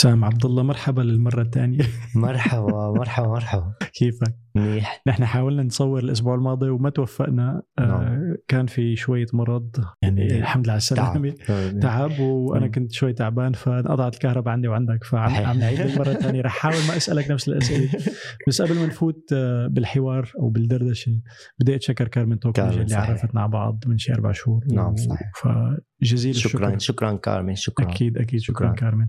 سام 0.00 0.24
عبد 0.24 0.44
الله 0.44 0.62
مرحبا 0.62 1.02
للمرة 1.02 1.42
الثانية 1.42 1.84
مرحبا 2.14 2.92
مرحبا 2.98 3.28
مرحبا 3.28 3.74
كيفك؟ 3.98 4.36
منيح 4.58 5.02
نحن 5.06 5.24
حاولنا 5.24 5.62
نصور 5.62 5.98
الأسبوع 5.98 6.34
الماضي 6.34 6.68
وما 6.68 6.90
توفقنا 6.90 7.62
آه 7.78 7.82
نعم. 7.82 8.36
كان 8.48 8.66
في 8.66 8.96
شوية 8.96 9.26
مرض 9.32 9.84
يعني 10.02 10.38
الحمد 10.38 10.64
لله 10.64 10.72
على 10.72 10.78
السلامة 10.78 11.30
تعب 11.30 11.80
تعب 11.80 12.20
وأنا 12.20 12.66
مم. 12.66 12.72
كنت 12.72 12.92
شوي 12.92 13.12
تعبان 13.12 13.52
فانقطعت 13.52 14.14
الكهرباء 14.14 14.52
عندي 14.52 14.68
وعندك 14.68 15.04
فعم 15.04 15.58
نعيد 15.58 15.80
المره 15.80 16.10
الثانية 16.10 16.40
رح 16.40 16.56
أحاول 16.56 16.86
ما 16.88 16.96
أسألك 16.96 17.30
نفس 17.30 17.48
الأسئلة 17.48 17.88
بس 18.48 18.62
قبل 18.62 18.74
ما 18.74 18.86
نفوت 18.86 19.32
آه، 19.32 19.66
بالحوار 19.66 20.32
أو 20.38 20.48
بالدردشة 20.48 21.20
بدي 21.60 21.74
أتشكر 21.74 22.08
كارمن 22.08 22.38
توكوجي 22.38 22.68
اللي 22.68 22.88
صحيح. 22.88 23.10
عرفتنا 23.10 23.40
على 23.40 23.50
بعض 23.50 23.84
من 23.86 23.98
شي 23.98 24.12
أربع 24.12 24.32
شهور 24.32 24.64
نعم، 24.72 24.96
صحيح. 24.96 25.32
فجزيل 25.42 26.30
الشكر 26.30 26.48
شكرا 26.58 26.78
شكرا 26.78 27.16
كارمن 27.16 27.54
شكرا 27.54 27.90
أكيد 27.90 28.18
أكيد 28.18 28.40
شكرا, 28.40 28.66
شكراً. 28.66 28.80
كارمن 28.80 29.08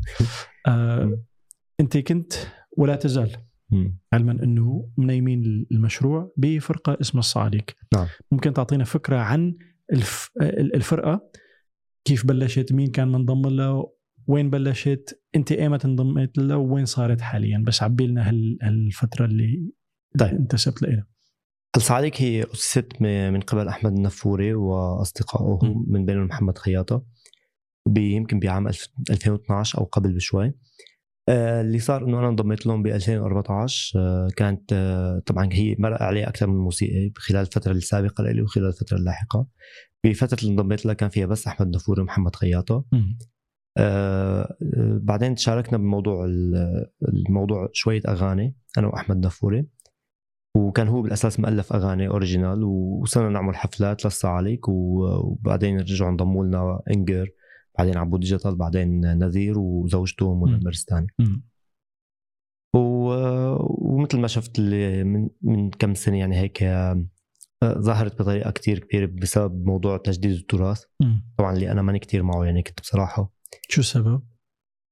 آه. 0.68 1.20
أنت 1.80 1.98
كنت 1.98 2.34
ولا 2.78 2.96
تزال. 2.96 3.49
علما 4.14 4.44
أنه 4.44 4.90
منيمين 4.98 5.66
المشروع 5.72 6.34
بفرقة 6.38 6.98
اسمها 7.02 7.20
الصعاليك. 7.20 7.76
نعم. 7.94 8.08
ممكن 8.32 8.54
تعطينا 8.54 8.84
فكرة 8.84 9.18
عن 9.18 9.56
الف... 9.94 10.32
الفرقة؟ 10.76 11.30
كيف 12.06 12.26
بلشت؟ 12.26 12.74
مين 12.74 12.88
كان 12.88 13.08
منضم 13.08 13.50
لها 13.50 13.84
وين 14.28 14.50
بلشت؟ 14.50 15.22
انت 15.36 15.52
ايمتى 15.52 15.88
انضميت 15.88 16.38
لها 16.38 16.56
وين 16.56 16.86
صارت 16.86 17.22
حاليا؟ 17.22 17.64
بس 17.68 17.84
عبي 17.84 18.08
لنا 18.08 18.30
هال... 18.30 18.58
هالفترة 18.62 19.26
اللي 19.26 19.72
طيب. 20.20 20.30
انتسبت 20.30 20.82
لها 20.82 21.08
الصعاليك 21.76 22.22
هي 22.22 22.44
أسست 22.54 23.02
من 23.02 23.40
قبل 23.40 23.68
أحمد 23.68 23.92
النفوري 23.98 24.54
وأصدقائه. 24.54 25.74
من 25.88 26.06
بينهم 26.06 26.26
محمد 26.26 26.58
خياطة 26.58 27.06
يمكن 27.98 28.40
بعام 28.40 28.72
ألف- 28.72 28.90
2012 29.12 29.80
أو 29.80 29.84
قبل 29.84 30.14
بشوي. 30.14 30.54
اللي 31.30 31.80
صار 31.80 32.06
إنه 32.06 32.20
أنا 32.20 32.28
انضميت 32.30 32.66
لهم 32.66 32.84
ب 32.84 32.88
2014 32.88 34.00
آه، 34.00 34.28
كانت 34.38 34.74
آه، 34.74 35.22
طبعا 35.26 35.50
هي 35.54 35.76
مرق 35.80 36.02
علي 36.02 36.24
أكثر 36.24 36.48
من 36.48 36.58
موسيقى 36.58 37.12
خلال 37.16 37.42
الفترة 37.42 37.72
السابقة 37.72 38.24
لي 38.24 38.42
وخلال 38.42 38.68
الفترة 38.68 38.98
اللاحقة. 38.98 39.48
بفترة 40.06 40.38
اللي 40.42 40.52
انضميت 40.52 40.86
لها 40.86 40.94
كان 40.94 41.10
فيها 41.10 41.26
بس 41.26 41.48
أحمد 41.48 41.76
نفوري 41.76 42.02
ومحمد 42.02 42.36
خياطة. 42.36 42.86
آه، 43.78 44.56
آه، 44.78 45.00
بعدين 45.04 45.36
تشاركنا 45.36 45.78
بموضوع 45.78 46.26
ال- 46.26 46.86
الموضوع 47.28 47.70
شوية 47.74 48.02
أغاني 48.08 48.56
أنا 48.78 48.88
وأحمد 48.88 49.26
نفوري. 49.26 49.66
وكان 50.56 50.88
هو 50.88 51.02
بالأساس 51.02 51.40
مؤلف 51.40 51.74
أغاني 51.74 52.08
أوريجينال 52.08 52.64
وصرنا 52.64 53.30
نعمل 53.30 53.56
حفلات 53.56 54.06
للصعاليك 54.06 54.70
و- 54.70 54.74
وبعدين 55.18 55.80
رجعوا 55.80 56.10
انضموا 56.12 56.46
لنا 56.46 56.80
انجر 56.92 57.28
بعدين 57.78 57.98
عبو 57.98 58.18
ديجيتال 58.18 58.56
بعدين 58.56 59.02
نذير 59.02 59.60
وزوجته 59.60 60.36
منى. 60.36 60.56
المرستاني 60.56 61.08
ومثل 62.76 64.20
ما 64.20 64.28
شفت 64.28 64.60
اللي 64.60 65.04
من 65.04 65.30
من 65.42 65.70
كم 65.70 65.94
سنة 65.94 66.18
يعني 66.18 66.38
هيك 66.38 66.64
آه، 66.64 67.06
ظهرت 67.64 68.22
بطريقة 68.22 68.52
كتير 68.52 68.80
كبيرة 68.80 69.06
بسبب 69.06 69.66
موضوع 69.66 69.98
تجديد 69.98 70.32
التراث. 70.32 70.84
طبعا 71.38 71.54
اللي 71.54 71.72
أنا 71.72 71.82
ماني 71.82 72.00
كتير 72.00 72.24
معه 72.24 72.46
يعني 72.46 72.64
كنت 72.64 72.82
بصراحة 72.82 73.34
شو 73.70 73.82
السبب؟ 73.82 74.22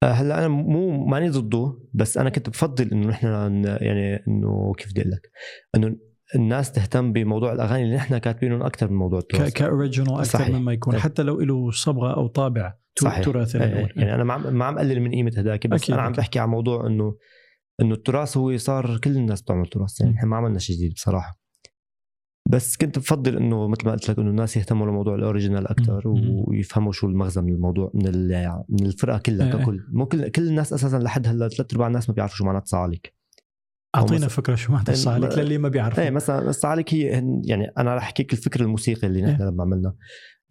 آه، 0.03 0.11
هلأ 0.11 0.39
أنا 0.39 0.47
مو 0.47 1.05
ماني 1.05 1.29
ضده 1.29 1.79
بس 1.93 2.17
أنا 2.17 2.29
كنت 2.29 2.49
بفضل 2.49 2.91
إنه 2.91 3.07
نحن 3.07 3.27
يعني 3.65 4.23
إنه 4.27 4.73
كيف 4.77 4.91
بدي 4.91 5.01
أقول 5.01 5.11
لك 5.11 5.31
إنه 5.75 5.95
الناس 6.35 6.71
تهتم 6.71 7.13
بموضوع 7.13 7.53
الأغاني 7.53 7.83
اللي 7.83 7.95
نحن 7.95 8.17
كاتبينهم 8.17 8.63
أكثر 8.63 8.89
من 8.89 8.97
موضوع. 8.97 9.19
التراث 9.19 9.53
ك 9.53 9.60
original 9.60 10.13
أكثر 10.13 10.39
صحيح. 10.39 10.49
مما 10.49 10.73
يكون 10.73 10.93
إيه. 10.93 11.01
حتى 11.01 11.23
لو 11.23 11.41
له 11.41 11.71
صبغة 11.71 12.13
أو 12.13 12.27
طابع 12.27 12.73
صحيح. 12.99 13.23
تراثي 13.23 13.63
إيه، 13.63 13.65
للأول. 13.65 13.91
يعني 13.95 14.15
أنا 14.15 14.23
ما 14.23 14.33
عم 14.33 14.55
ما 14.55 14.65
عم 14.65 14.79
قلل 14.79 15.01
من 15.01 15.11
قيمة 15.11 15.31
هداك 15.37 15.67
بس 15.67 15.83
أكيد، 15.83 15.95
أنا 15.95 16.03
عم. 16.03 16.11
بحكي 16.11 16.39
عن 16.39 16.49
موضوع 16.49 16.87
إنه 16.87 17.15
إنه 17.81 17.93
التراث 17.93 18.37
هو 18.37 18.57
صار 18.57 18.97
كل 18.97 19.17
الناس 19.17 19.41
بتعمل 19.41 19.67
تراث 19.67 20.01
يعني. 20.01 20.13
نحن 20.13 20.27
ما 20.27 20.37
عملنا 20.37 20.59
شيء 20.59 20.75
جديد 20.75 20.93
بصراحة 20.93 21.39
بس 22.49 22.77
كنت 22.77 22.99
بفضل 22.99 23.37
إنه 23.37 23.67
مثل 23.67 23.85
ما 23.85 23.91
قلت 23.91 24.09
لك 24.09 24.19
إنه 24.19 24.29
الناس 24.29 24.57
يهتموا 24.57 24.87
لموضوع 24.87 25.15
ال 25.15 25.21
original 25.21 25.67
أكثر. 25.67 26.03
ويفهموا 26.47 26.91
شو 26.91 27.07
المغزى 27.07 27.41
من 27.41 27.53
الموضوع 27.53 27.91
من 27.93 28.03
من 28.69 28.85
الفرقة 28.85 29.17
كلها 29.17 29.47
إيه. 29.47 29.63
ككل 29.63 29.85
مو 29.91 30.05
كل 30.05 30.27
كل 30.27 30.47
الناس 30.47 30.73
أساسا 30.73 30.97
لحد 30.97 31.27
هلأ 31.27 31.47
ثلاث 31.47 31.73
أرباع 31.73 31.87
الناس 31.87 32.09
ما 32.09 32.15
بيعرفوا 32.15 32.35
شو 32.35 32.45
معنات 32.45 32.67
صعاليك 32.67 33.16
أعطينا 33.97 34.27
فكرة 34.27 34.55
شو 34.55 34.71
معناتها 34.71 34.93
الصعاليك 34.93 35.37
للي 35.37 35.57
ما 35.57 35.69
بيعرفوا 35.69 36.03
إيه 36.03 36.09
مثلا 36.09 36.49
الصعاليك 36.49 36.93
هي 36.93 37.01
يعني 37.45 37.71
أنا 37.77 37.95
رح 37.95 38.03
أحكيك 38.03 38.33
الفكرة 38.33 38.63
الموسيقي 38.63 39.07
اللي 39.07 39.21
نحن 39.21 39.41
لما 39.41 39.63
عملنا 39.63 39.93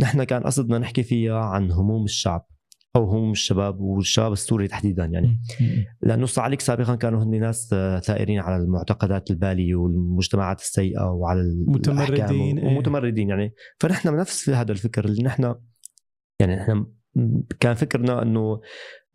نحن 0.01 0.25
كان 0.25 0.43
قصدنا 0.43 0.79
نحكي 0.79 1.03
فيها 1.03 1.39
عن 1.39 1.71
هموم 1.73 2.05
الشعب 2.05 2.47
أو 2.97 3.11
هموم 3.11 3.31
الشباب 3.31 3.81
والشباب 3.81 4.33
السوري 4.33 4.69
تحديدا 4.69 5.05
يعني. 5.05 5.41
لأنه 6.03 6.25
الصعاليك 6.25 6.61
سابقا 6.61 6.95
كانوا 6.95 7.23
هن 7.25 7.41
ناس 7.41 7.71
آه، 7.73 7.99
ثائرين 7.99 8.41
على 8.41 8.63
المعتقدات 8.63 9.31
البالية 9.31 9.75
والمجتمعات 9.75 10.61
السيئة 10.61 11.03
وعلى 11.11 11.41
ال- 11.41 11.65
متمردين، 11.69 12.15
الأحكام 12.15 12.41
إيه. 12.41 12.65
ومتمردين 12.67 13.29
يعني. 13.29 13.55
فنحن 13.81 14.11
بنفس 14.11 14.51
هذا 14.51 14.73
الفكر 14.73 15.05
اللي 15.05 15.23
نحن 15.23 15.55
يعني 16.41 16.57
نحن 16.57 16.87
كان 17.61 17.75
فكرنا 17.75 18.23
إنه 18.23 18.61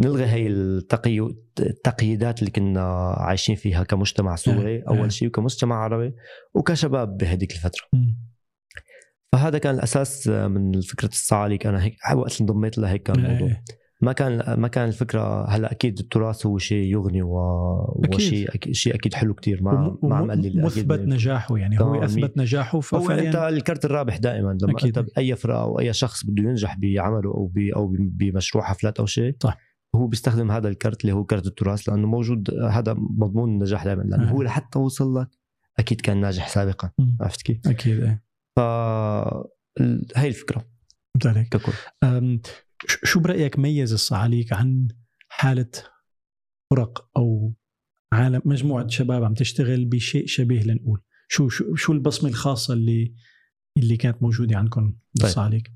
نلغي 0.02 0.26
هي 0.26 0.48
التقي 0.48 1.20
التقييدات 1.60 2.40
اللي 2.40 2.52
كنا 2.52 3.14
عايشين 3.18 3.56
فيها 3.56 3.84
كمجتمع 3.84 4.36
سوري 4.36 4.68
إيه. 4.68 4.84
أول 4.88 5.12
شيء 5.12 5.28
وكمجتمع 5.28 5.76
عربي 5.76 6.14
وكشباب 6.54 7.18
بهذيك 7.18 7.52
الفترة. 7.52 7.84
فهذا 9.32 9.58
كان 9.58 9.76
الأساس 9.76 10.28
من 10.28 10.82
فكرة 10.82 11.08
الصعاليك 11.08 11.66
أنا 11.66 11.84
هيك 11.84 11.96
وقت 12.16 12.42
انضميت 12.42 12.78
لها 12.78 12.92
هيك 12.92 13.04
كان 13.04 13.26
الموضوع 13.26 13.48
إيه. 13.48 13.64
ما 14.02 14.14
كان 14.14 14.60
ما 14.60 14.68
كان 14.68 14.88
الفكرة 14.88 15.50
هلا 15.50 15.72
أكيد 15.72 16.00
التراث 16.00 16.46
هو 16.46 16.58
شيء 16.58 16.92
يغني 16.92 17.22
و... 17.22 17.36
وشيء 18.14 18.56
أكيد 18.56 18.74
شيء 18.76 18.96
أكيد 18.96 19.14
حلو 19.14 19.34
كتير 19.34 19.64
ما 19.64 19.72
وم- 19.72 20.10
ما 20.10 20.16
عم 20.16 20.32
قلل 20.32 20.62
مثبت 20.62 21.00
نجاحه 21.00 21.58
يعني 21.58 21.80
هو 21.80 21.94
تمام. 21.94 22.04
أثبت 22.04 22.38
نجاحه 22.38 22.76
هو 22.76 22.80
أنت 22.80 22.86
ففعليا 23.06 23.50
الكرت 23.50 23.86
الرابح 23.86 24.18
دائما 24.18 24.58
لما 24.62 24.72
أكيد. 24.72 24.98
أنت 24.98 25.10
اي 25.18 25.36
فرقة 25.36 25.62
أو 25.62 25.80
أي 25.80 25.94
شخص 25.94 26.26
بده 26.26 26.44
ينجح 26.44 26.78
بعمله 26.78 27.32
أو 27.32 27.48
ب... 27.48 27.58
أو 27.76 27.88
بمشروع 27.98 28.64
حفلات 28.64 29.00
أو 29.00 29.06
شيء 29.06 29.36
صح. 29.44 29.58
هو 29.96 30.08
بيستخدم 30.08 30.52
هذا 30.52 30.68
الكرت 30.68 31.02
اللي 31.02 31.14
هو 31.14 31.24
كرت 31.24 31.48
التراث 31.48 31.90
لأنه 31.90 32.08
موجود 32.08 32.52
هذا 32.72 32.94
مضمون 32.98 33.50
النجاح 33.50 33.86
دائما 33.86 34.02
لأنه 34.04 34.30
أه. 34.30 34.32
هو 34.32 34.42
لحتى 34.42 34.80
وصل 34.80 35.22
لك 35.22 35.28
أكيد 35.80 36.02
كان 36.02 36.22
ناجح 36.22 36.48
سابقا. 36.48 36.90
عرفت 37.22 37.42
كيف؟ 37.42 37.68
أكيد 37.68 38.04
إيه 38.04 38.24
ف 38.56 38.60
هي 40.16 40.28
الفكرة 40.28 40.66
فهمت 41.14 41.28
عليك 41.38 41.48
ككل 41.50 41.72
شو 42.88 43.19
برأيك 43.19 43.59
ميز 43.59 43.94
الصعاليك 43.94 44.53
عن 44.53 44.88
حالة 45.30 45.72
فرق 46.72 47.09
أو 47.18 47.53
عالم 48.14 48.42
مجموعة 48.46 48.88
شباب 48.88 49.24
عم 49.24 49.34
تشتغل 49.34 49.86
بشيء 49.86 50.28
شبيه 50.28 50.64
لنقول؟ 50.64 51.02
شو 51.28 51.50
شو 51.50 51.75
شو 51.75 51.94
البصمة 51.94 52.30
الخاصة 52.30 52.74
اللي 52.74 53.14
اللي 53.78 53.97
كانت 53.97 54.24
موجودة 54.24 54.58
عندكم 54.58 54.94
بالصعاليك 55.22 55.72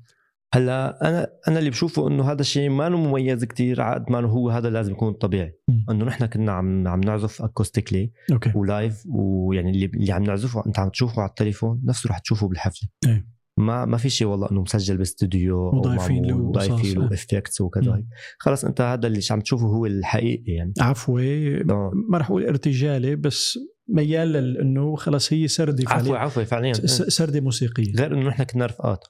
هلا 0.54 1.08
أنا 1.08 1.32
أنا 1.48 1.58
اللي 1.58 1.70
بشوفه 1.70 2.08
إنه 2.08 2.30
هذا 2.30 2.40
الشيء 2.40 2.70
ما 2.70 2.88
له 2.88 2.96
مميز 2.96 3.44
كتير 3.44 3.80
عاد 3.80 4.10
ما 4.10 4.20
هو 4.20 4.50
هذا 4.50 4.70
لازم 4.70 4.92
يكون 4.92 5.12
طبيعي. 5.12 5.58
إنه 5.90 6.04
نحن 6.04 6.26
كنا 6.26 6.52
عم 6.52 6.88
عم 6.88 7.00
نعزف 7.00 7.42
acoustically 7.42 8.12
okay. 8.32 8.52
و 8.54 8.64
live 8.64 9.06
ويعني 9.06 9.70
اللي 9.70 9.86
اللي 9.86 10.12
عم 10.12 10.22
نعزفه 10.22 10.66
أنت 10.66 10.78
عم 10.78 10.88
تشوفه 10.88 11.22
على 11.22 11.28
التليفون 11.28 11.82
نفسه 11.84 12.10
رح 12.10 12.18
تشوفه 12.18 12.48
بالحفلة. 12.48 12.88
إيه. 13.06 13.35
ما 13.58 13.84
ما 13.84 13.96
في 13.96 14.10
شيء 14.10 14.26
والله 14.26 14.50
إنه 14.50 14.60
مسجل 14.62 14.96
باستوديو 14.96 15.58
وضايفين 15.74 16.24
له 16.24 16.36
معمول 16.36 16.52
ضايفين 16.52 16.76
قصص، 16.78 16.96
له 16.96 17.02
إيه. 17.08 17.14
effects 17.14 17.60
وكذا 17.60 17.90
مم. 17.90 17.96
هيك. 17.96 18.04
خلص 18.38 18.64
أنت 18.64 18.80
هذا 18.80 19.06
اللي 19.06 19.20
عم 19.30 19.40
تشوفه 19.40 19.66
هو 19.66 19.86
الحقيقي 19.86 20.52
يعني 20.52 20.72
عفوي 20.80 21.60
آه. 21.60 21.90
ما 22.10 22.18
رح 22.18 22.26
أقول 22.30 22.46
ارتجالي 22.46 23.16
بس 23.16 23.58
ميال 23.88 24.56
إنه 24.60 24.96
خلص 24.96 25.32
هي 25.32 25.48
سردة 25.48 25.84
عفوا 25.86 26.02
فعليا 26.04 26.18
عفوا 26.18 26.44
فعليا 26.44 26.72
س- 26.72 27.00
إيه. 27.00 27.08
سردة 27.08 27.40
موسيقية 27.40 27.92
غير 27.92 28.14
إنه 28.14 28.28
نحن 28.28 28.42
كنا 28.42 28.66
رفقات. 28.66 29.04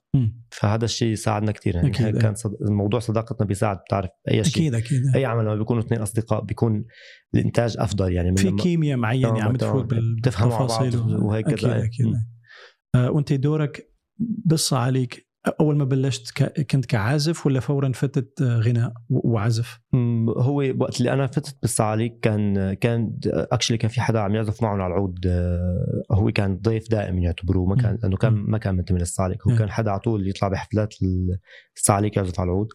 فهذا 0.50 0.84
الشيء 0.84 1.14
ساعدنا 1.14 1.52
كثير 1.52 1.74
يعني 1.76 1.88
أكيد، 1.88 2.02
أكيد 2.06 2.14
إيه. 2.16 2.22
كان 2.22 2.34
صد... 2.34 2.50
الموضوع 2.68 3.00
صداقتنا 3.00 3.46
بيساعد 3.46 3.76
بتعرف 3.86 4.10
أي 4.30 4.44
شيء 4.44 4.52
أكيد 4.62 4.74
أكيد 4.74 5.02
أي 5.16 5.24
عمل 5.24 5.44
لما 5.44 5.54
بيكونوا 5.54 5.82
اثنين 5.82 6.00
أصدقاء 6.00 6.44
بيكون 6.44 6.84
الإنتاج 7.34 7.76
أفضل 7.78 8.12
يعني 8.12 8.36
في 8.36 8.48
لما- 8.48 8.62
كيمياء 8.62 8.98
معينة 8.98 9.28
تمام، 9.28 9.42
عم. 9.42 9.56
تفوت 9.56 9.84
بالتفاصيل 9.84 10.96
وهيك 11.16 11.46
أكيد 11.46 11.58
كذا. 11.58 11.84
أكيد 11.84 12.06
مم. 12.06 12.14
آه 12.94 13.10
وأنت 13.10 13.32
دورك 13.32 13.95
بص 14.18 14.72
عليك 14.72 15.26
أول 15.60 15.76
ما 15.76 15.84
بلشت 15.84 16.30
ك... 16.30 16.66
كنت 16.70 16.86
كعازف 16.86 17.46
ولا 17.46 17.60
فورا 17.60 17.92
فتت 17.92 18.42
غناء 18.42 18.92
وعزف 19.10 19.80
هو 20.28 20.74
وقت 20.78 20.98
اللي 20.98 21.12
أنا 21.12 21.26
فتت 21.26 21.56
بالصعاليك 21.62 22.20
كان 22.20 22.74
كان 22.74 23.18
اكشلي 23.26 23.78
كان 23.78 23.90
في 23.90 24.00
حدا 24.00 24.20
عم 24.20 24.34
يعزف 24.34 24.62
معهم 24.62 24.80
على 24.80 24.94
العود 24.94 25.26
آه، 25.26 26.02
هو 26.12 26.30
كان 26.30 26.56
ضيف 26.56 26.90
دائم 26.90 27.18
يعتبروه 27.18 27.66
ما 27.66 27.76
كان. 27.76 27.98
لأنه 28.02 28.16
كان. 28.16 28.32
ما 28.32 28.58
كان 28.58 28.74
منتمي 28.74 28.98
للصعاليك 28.98 29.46
هو. 29.46 29.56
كان 29.56 29.70
حدا 29.70 29.90
على 29.90 30.00
طول 30.00 30.28
يطلع 30.28 30.48
بحفلات 30.48 30.94
الصعاليك 31.76 32.16
يعزف 32.16 32.40
على 32.40 32.46
العود. 32.50 32.68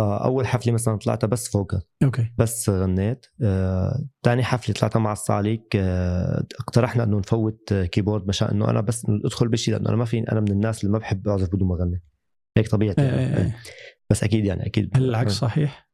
فأول 0.00 0.46
حفلة 0.46 0.72
مثلا 0.72 0.96
طلعتها 0.96 1.28
بس 1.28 1.48
vocal 1.48 1.82
okay 2.02 2.32
بس 2.38 2.70
غنيت 2.70 3.26
آه، 3.42 4.04
تاني 4.22 4.42
حفلة 4.42 4.74
طلعتها 4.74 5.00
مع 5.00 5.12
الصعاليك 5.12 5.76
آه، 5.76 6.46
اقترحنا 6.60 7.04
إنه 7.04 7.18
نفوت 7.18 7.72
آه، 7.72 7.84
keyboard 7.84 8.28
مشان 8.28 8.48
إنه 8.48 8.70
أنا 8.70 8.80
بس 8.80 9.06
ادخل 9.24 9.48
بشيء 9.48 9.74
لأنه 9.74 9.88
أنا 9.88 9.96
ما 9.96 10.04
في 10.04 10.18
أنا 10.18 10.40
من 10.40 10.50
الناس 10.50 10.80
اللي 10.80 10.92
ما 10.92 10.98
بحب 10.98 11.28
اعزف 11.28 11.48
بدون 11.54 11.68
ما 11.68 11.74
أغني 11.74 12.02
هيك 12.56 12.68
طبيعتي 12.68 13.02
إيه 13.02 13.08
يعني. 13.08 13.36
إيه 13.36 13.42
إيه. 13.42 13.56
بس 14.10 14.24
أكيد 14.24 14.44
يعني 14.44 14.66
أكيد 14.66 14.90
هل 14.96 15.04
العكس 15.04 15.32
صحيح؟ 15.32 15.90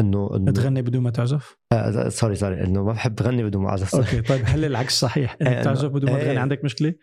إنه 0.00 0.36
إنه 0.36 0.52
تغني 0.52 0.82
بدون 0.82 1.02
ما 1.02 1.10
تعزف؟ 1.10 1.58
آه 1.72 2.08
sorry 2.08 2.34
sorry 2.34 2.64
إنه 2.64 2.84
ما 2.84 2.92
بحب 2.92 3.22
غني 3.22 3.44
بدون 3.44 3.62
ما 3.62 3.68
أعزف 3.68 3.94
okay 3.94 4.20
طيب 4.20 4.42
هل 4.44 4.64
العكس 4.64 5.00
صحيح؟ 5.00 5.36
إنك 5.40 5.50
إيه، 5.50 5.62
تعزف 5.62 5.88
بدون 5.88 6.10
ما 6.10 6.16
إيه. 6.16 6.24
تغني 6.24 6.38
عندك 6.38 6.64
مشكلة؟ 6.64 6.94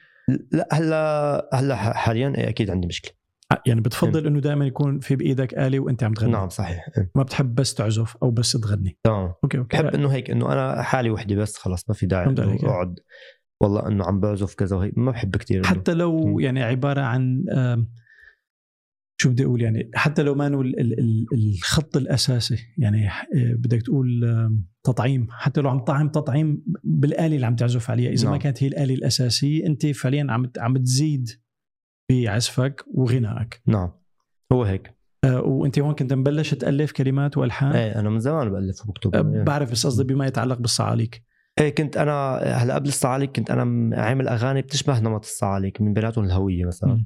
لا 0.52 0.68
هلا 0.72 1.50
هلا 1.54 1.76
حاليا 1.76 2.34
إيه 2.38 2.50
أكيد 2.50 2.70
عندي 2.70 2.88
مشكلة 2.88 3.12
آه، 3.12 3.21
يعني 3.66 3.82
بتفضل 3.82 4.28
إنه 4.28 4.40
دائما 4.40 4.66
يكون 4.66 5.00
في 5.00 5.16
بإيدك 5.16 5.54
آلة 5.54 5.80
وأنت 5.80 6.04
عم 6.04 6.14
تغني؟ 6.14 6.32
نعم 6.32 6.50
صحيح. 6.50 6.90
إيه. 6.98 7.12
ما 7.16 7.24
بتحب 7.24 7.56
بس 7.56 7.74
تعزف 7.74 8.18
أو 8.24 8.32
بس 8.32 8.52
تغني؟ 8.52 8.98
تمام 9.04 9.34
okay 9.44 9.58
okay. 9.58 9.78
بحب 9.78 9.86
إنه 9.86 10.10
هيك 10.10 10.32
إنه 10.32 10.54
أنا 10.54 10.82
حالي 10.82 11.10
وحدي 11.10 11.36
بس 11.36 11.58
خلص 11.58 11.86
ما 11.90 11.96
في 11.96 12.06
داعي 12.06 12.36
أقعد. 12.38 13.00
والله 13.62 13.88
إنه 13.88 14.06
عم 14.06 14.20
بعزف 14.20 14.56
كذا 14.56 14.76
وهيك 14.76 14.98
ما 14.98 15.12
بحب 15.12 15.36
كثير 15.36 15.64
حتى 15.64 15.94
لو 15.94 16.26
مم. 16.26 16.40
يعني 16.40 16.64
عبارة 16.64 17.02
عن 17.02 17.44
شو 19.22 19.30
بدي 19.30 19.46
أقول 19.46 19.62
يعني 19.62 19.92
حتى 19.96 20.24
لو 20.24 20.36
ما 20.36 20.48
الخط 21.34 21.98
الأساسي 21.98 22.58
يعني 22.78 23.08
آه، 23.08 23.54
بدك 23.54 23.82
تقول 23.82 24.08
تطعيم 24.84 25.28
حتى 25.30 25.62
لو 25.62 25.70
عم 25.70 25.80
تطعم 25.80 26.10
تطعيم 26.10 26.64
بالآلة 26.84 27.36
اللي 27.36 27.46
عم 27.46 27.56
تعزف 27.56 27.92
عليها 27.92 28.12
إذا 28.12 28.26
ما 28.26 28.32
نعم. 28.32 28.40
كانت 28.40 28.64
هي 28.64 28.68
الآلة 28.68 28.94
الأساسية 28.94 29.66
أنت 29.66 29.86
فعليا 29.86 30.28
عم 30.30 30.52
عم 30.58 30.78
تزيد 30.78 31.30
بعزفك 32.12 32.86
وغنائك. 32.94 33.62
نعم. 33.68 33.92
هو 34.52 34.64
هيك. 34.64 34.94
آه، 35.24 35.42
وأنت 35.42 35.80
هون 35.80 35.96
كنت 35.96 36.14
مبلش 36.14 36.54
تألف 36.54 36.92
كلمات 36.92 37.38
وألحان؟ 37.38 37.72
إيه 37.72 38.00
أنا 38.00 38.10
من 38.10 38.20
زمان 38.20 38.50
بألف 38.50 38.86
وبكتب. 38.86 39.16
آه، 39.16 39.20
إيه. 39.38 39.44
بعرف 39.44 39.72
بس 39.72 39.86
قصدي 39.88 40.14
بما 40.14 40.28
يتعلق 40.28 40.58
بالصعاليك. 40.58 41.24
إيه 41.60 41.76
كنت 41.76 41.98
أنا 41.98 42.38
هلأ 42.38 42.76
قبل 42.76 42.88
الصعاليك 42.88 43.36
كنت 43.36 43.52
أنا 43.52 43.64
م- 43.64 43.94
عامل 43.94 44.28
أغاني 44.28 44.62
بتشبه 44.62 45.00
نمط 45.00 45.24
الصعاليك 45.26 45.82
من 45.82 45.94
بيناتهم 45.94 46.26
الهوية 46.26 46.66
مثلا. 46.66 46.94
مم. 46.94 47.06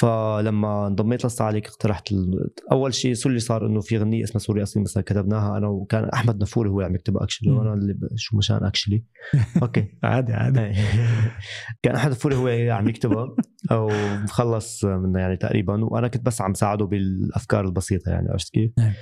فلما 0.00 0.86
انضميت 0.86 1.24
للصعاليك 1.24 1.66
اقترحت 1.66 2.12
ال... 2.12 2.50
أول 2.72 2.94
شيء 2.94 3.14
شو 3.14 3.28
اللي 3.28 3.40
صار 3.40 3.66
إنه 3.66 3.80
في 3.80 3.98
غنية 3.98 4.24
اسمها 4.24 4.38
سوري 4.38 4.62
أصيل 4.62 4.82
مثلا 4.82 5.02
كتبناها 5.02 5.58
أنا 5.58 5.68
وكان 5.68 6.04
أحمد 6.04 6.42
نفوري 6.42 6.70
هو 6.70 6.80
عم 6.80 6.94
يكتبها 6.94 7.24
actually. 7.24 7.50
وأنا 7.50 7.74
اللي 7.74 7.92
ب... 7.92 8.08
شو 8.16 8.36
مشان 8.36 8.64
actually 8.64 9.04
okay 9.62 9.98
عادي 10.02 10.32
عادي. 10.32 10.60
كان 11.82 11.94
أحمد 11.94 12.10
نفوري 12.10 12.36
هو 12.36 12.74
عم 12.74 12.88
يكتبها 12.88 13.34
أو 13.70 13.88
مخلص 14.22 14.84
منها 14.84 15.20
يعني 15.20 15.36
تقريبا 15.36 15.84
وأنا 15.84 16.08
كنت 16.08 16.26
بس 16.26 16.40
عم 16.40 16.54
ساعده 16.54 16.84
بالأفكار 16.84 17.64
البسيطة 17.64 18.10
يعني 18.10 18.28
عرفت 18.30 18.50
كيف؟ 18.50 18.72
نعم. 18.78 18.92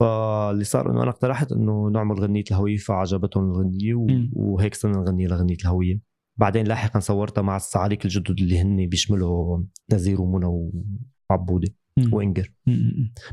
فاللي 0.00 0.64
صار 0.64 0.90
إنه 0.90 1.02
أنا 1.02 1.10
اقترحت 1.10 1.52
إنه 1.52 1.90
نعمل 1.94 2.20
غنية 2.20 2.44
الهوية 2.50 2.76
فعجبتهم 2.76 3.50
الغنية 3.50 3.94
و... 3.94 4.06
وهيك 4.32 4.74
صرنا 4.74 4.98
نغني 4.98 5.26
لغنية 5.26 5.56
الهوية 5.64 6.09
بعدين 6.40 6.66
لاحقا 6.66 7.00
صورتها 7.00 7.42
مع 7.42 7.56
الصعاليك 7.56 8.04
الجدد 8.04 8.40
اللي 8.40 8.58
هن 8.60 8.86
بيشملوا 8.86 9.62
نزير 9.92 10.20
ومنى 10.20 10.70
وعبودة 11.30 11.68
مم. 11.96 12.14
وإنجر. 12.14 12.52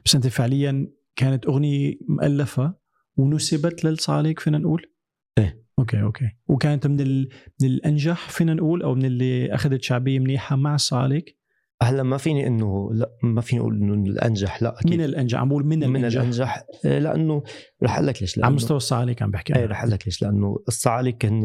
بس 0.05 0.15
أنت 0.15 0.27
فعليا 0.27 0.87
كانت 1.15 1.45
أغنية 1.45 1.93
مؤلفة 2.09 2.75
ونسبت 3.17 3.83
للصعاليك 3.85 4.39
فينا 4.39 4.57
نقول؟ 4.57 4.93
إيه. 5.37 5.63
okay 5.79 6.01
okay 6.01 6.29
وكانت 6.47 6.87
من 6.87 6.99
ال... 7.01 7.29
من 7.61 7.67
الأنجح 7.69 8.29
فينا 8.29 8.53
نقول 8.53 8.83
أو 8.83 8.95
من 8.95 9.05
اللي 9.05 9.53
أخذت 9.55 9.83
شعبية 9.83 10.19
منيحة 10.19 10.55
مع 10.55 10.75
الصعاليك 10.75 11.37
هلأ 11.81 12.03
ما 12.03 12.17
فيني 12.17 12.47
انه 12.47 12.89
لا 12.93 13.11
ما 13.23 13.41
فيني 13.41 13.61
أقول 13.61 13.75
إنه 13.75 13.93
الأنجح 13.93 14.63
لا 14.63 14.79
أكيد 14.79 14.91
من 14.93 15.01
الأنجح 15.03 15.39
عم 15.39 15.49
بقول 15.49 15.65
من, 15.65 15.79
من 15.79 15.95
الأنجح 15.95 16.19
الأنجح 16.19 16.63
إيه، 16.85 16.99
لأنه 16.99 17.43
رح 17.83 17.95
أقول 17.95 18.07
لك 18.07 18.21
ليش 18.21 18.39
على 18.39 18.47
لأنه- 18.47 18.55
مستوى 18.55 18.77
الصعاليك 18.77 19.21
عم 19.21 19.31
بحكي 19.31 19.55
إيه. 19.55 19.65
رح 19.65 19.79
أقول 19.81 19.91
لك 19.91 20.05
ليش 20.07 20.21
لأنه 20.21 20.57
الصعاليك 20.67 21.25
هن 21.25 21.43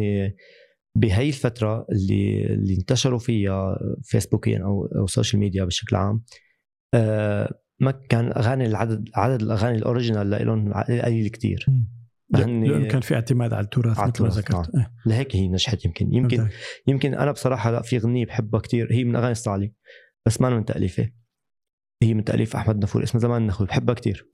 بهي 0.94 1.29
الفترة 1.29 1.87
اللي 1.93 2.44
اللي 2.44 2.75
انتشروا 2.75 3.19
فيها 3.19 3.79
فيسبوكيا 4.03 4.59
أو 4.65 4.87
أو 4.87 5.06
social 5.06 5.41
media 5.41 5.65
بشكل 5.65 5.97
عام 5.97 6.23
آه 6.94 7.59
ما 7.81 7.91
كان 7.91 8.33
اغاني 8.33 8.67
العدد 8.67 9.09
عدد 9.15 9.43
الأغاني 9.43 9.79
ال 9.79 9.84
original 9.84 10.31
لهم 10.31 10.73
قليل 10.73 11.29
كثير 11.29 11.67
لأنه 12.31 12.89
كان 12.89 13.00
في 13.00 13.15
اعتماد 13.15 13.53
على 13.53 13.65
التراث 13.65 14.00
مثل 14.00 14.23
ما 14.23 14.29
ذكرت. 14.29 14.75
إيه. 14.75 14.93
لهيك 15.06 15.37
هي 15.37 15.49
نجحت 15.49 15.85
يمكن. 15.85 16.15
يمكن 16.15 16.37
فهمت. 16.37 16.53
يمكن 16.87 17.15
أنا 17.15 17.33
بصراحة 17.33 17.71
لا 17.71 17.83
في 17.83 17.97
أغنية 17.97 18.27
بحبها 18.27 18.61
كثير 18.61 18.93
هي 18.93 19.05
من 19.05 19.17
أغاني 19.17 19.33
الصعاليك 19.33 19.75
بس 20.27 20.41
ما 20.41 20.50
من 20.50 20.65
تاليفه 20.65 21.11
هي 22.03 22.15
من 22.15 22.25
تأليف 22.25 22.56
أحمد 22.56 22.83
نفور 22.83 23.03
اسمها 23.03 23.21
زمان 23.23 23.43
النخوي 23.43 23.67
بحبها 23.67 23.94
كثير. 23.94 24.31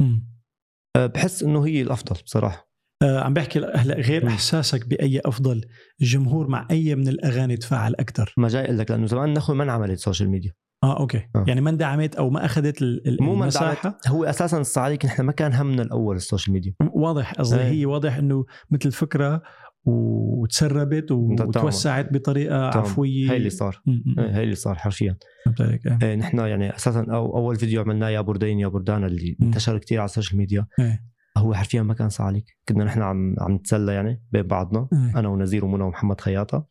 أه 0.97 1.07
بحس 1.07 1.43
إنه 1.43 1.67
هي 1.67 1.83
الأفضل 1.83 2.23
بصراحة. 2.23 2.59
آه 2.59 2.68
عم 3.03 3.35
بحكي 3.35 3.59
هلا 3.59 3.95
غير. 3.95 4.27
إحساسك 4.29 4.89
بأي 4.89 5.21
أفضل 5.25 5.61
الجمهور 6.01 6.49
مع 6.49 6.69
أي 6.71 6.95
من 6.95 7.09
الأغاني 7.09 7.57
تفاعل 7.57 7.95
أكثر 7.95 8.35
ما 8.37 8.49
جاي 8.49 8.65
أقول 8.65 8.79
لك 8.79 8.91
لأنه 8.91 9.07
زمان 9.07 9.29
النخوي 9.29 9.57
ما 9.57 9.65
انعملت 9.65 9.99
social 9.99 10.31
media 10.31 10.53
آه 10.85 11.01
okay 11.01 11.19
آه. 11.37 11.45
يعني 11.49 11.61
ما 11.61 11.71
اندعمت 11.71 12.15
أو 12.17 12.31
ما 12.31 12.45
أخذت 12.45 12.83
مو 13.21 13.35
المساحة 13.35 13.99
هو 14.09 14.25
أساسا 14.25 14.59
الصعاليك 14.59 15.05
نحن 15.05 15.23
ما 15.23 15.33
كان 15.33 15.53
همنا 15.53 15.83
الأول 15.83 16.17
ال 16.17 16.22
social 16.22 16.55
media 16.55 16.75
واضح 16.95 17.33
قصدي 17.35 17.61
إيه. 17.61 17.69
هي 17.69 17.87
واضح 17.87 18.17
إنه 18.17 18.45
مثل 18.71 18.93
فكرة 18.93 19.43
وتسربت. 19.85 21.11
وتوسعت 21.13 22.13
بطريقة 22.13 22.71
تمام. 22.71 22.85
عفوية 22.85 23.31
هي 23.31 23.37
اللي 23.37 23.51
صار 23.51 23.83
إيه، 23.89 24.37
هي 24.37 24.43
اللي 24.43 24.55
صار 24.55 24.75
حرفيا 24.75 25.17
إيه. 26.03 26.15
نحن 26.15 26.39
يعني 26.39 26.77
أساسا 26.77 27.07
أو 27.11 27.37
أول 27.37 27.57
فيديو 27.57 27.83
عملناه 27.83 28.09
يا 28.09 28.21
بردين 28.21 28.59
يا 28.61 28.69
بردان 28.69 29.05
اللي. 29.05 29.37
انتشر 29.43 29.79
كثير 29.79 29.99
على 29.99 30.05
ال 30.05 30.10
social 30.10 30.39
media. 30.39 30.67
هو 31.39 31.55
حرفيا 31.55 31.83
ما 31.83 31.95
كان 31.95 32.09
صعاليك 32.09 32.57
كنا 32.69 32.85
نحن 32.85 33.03
عم 33.03 33.37
عم 33.39 33.53
نتسلى 33.53 33.95
يعني 33.95 34.23
بين 34.33 34.43
بعضنا 34.43 34.89
إيه. 34.93 35.19
أنا 35.19 35.29
ونزير 35.29 35.65
ومنى 35.65 35.83
ومحمد 35.83 36.21
خياطة 36.21 36.67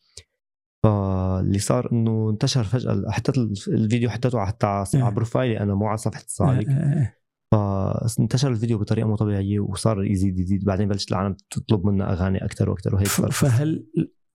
فاللي 0.84 1.60
صار 1.60 1.92
إنه 1.92 2.30
انتشر 2.30 2.64
فجأة 2.64 3.04
حطيت 3.10 3.38
الفيديو 3.68 4.10
حطيته 4.10 4.46
حتى 4.46 4.68
على 4.68 4.86
إيه. 4.96 5.10
بروفايلي 5.10 5.60
أنا 5.60 5.76
مو 5.76 5.88
على 5.88 5.98
صفحة 5.98 6.22
الصعاليك 6.22 6.70
إيه،. 6.70 7.18
فانتشر 7.52 8.52
الفيديو 8.52 8.78
بطريقة 8.78 9.08
مو 9.08 9.16
طبيعية 9.16 9.60
وصار 9.60 10.04
يزيد 10.04 10.40
يزيد 10.40 10.66
بعدين 10.66 10.88
بلشت 10.88 11.12
العالم 11.12 11.36
تطلب 11.50 11.86
منا 11.86 12.14
أغاني 12.14 12.46
أكثر 12.46 12.70
وأكثر 12.70 12.96
وهيك 12.96 13.08
صار 13.08 13.32
فهل 13.32 13.88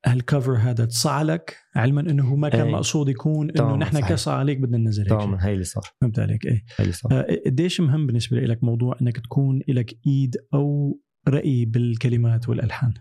هالكفر 0.07 0.57
هذا 0.57 0.85
تصعلك؟ 0.85 1.57
علما 1.77 2.01
إنه 2.01 2.29
هو 2.29 2.37
ما 2.37 2.49
كان 2.49 2.67
إيه. 2.67 2.73
مقصود 2.73 3.09
يكون 3.09 3.51
إنه 3.51 3.77
نحن. 3.77 4.01
كسر 4.01 4.33
عليك 4.33 4.59
بدنا 4.59 4.79
ننزل 4.79 5.03
هيك. 5.03 5.11
تماما 5.11 5.47
هي 5.47 5.53
اللي 5.53 5.65
صار. 5.65 5.85
فهمت 6.01 6.19
عليك؟ 6.19 6.47
إيه. 6.47 6.65
هي 6.77 6.83
اللي 6.83 6.93
صار. 6.93 7.13
آه، 7.13 7.27
قديش 7.47 7.81
مهم 7.81 8.07
بالنسبة 8.07 8.41
لك 8.41 8.65
موضوع 8.65 8.97
إنك 9.03 9.21
تكون 9.21 9.63
لك 9.69 10.07
إيد 10.07 10.37
أو 10.55 10.99
رأي 11.29 11.65
بالكلمات 11.65 12.49
والألحان؟ 12.49 12.95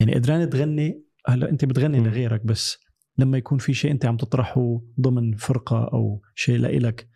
يعني 0.00 0.14
قدران 0.14 0.50
تغني 0.50 1.04
هلأ 1.28 1.50
أنت 1.50 1.64
بتغني 1.64 2.00
مم. 2.00 2.06
لغيرك 2.06 2.46
بس 2.46 2.78
لما 3.18 3.38
يكون 3.38 3.58
في 3.58 3.74
شيء 3.74 3.90
أنت 3.90 4.06
عم 4.06 4.16
تطرحه 4.16 4.80
ضمن 5.00 5.36
فرقة 5.36 5.84
أو 5.92 6.22
شيء 6.34 6.58
لإلك 6.58 7.08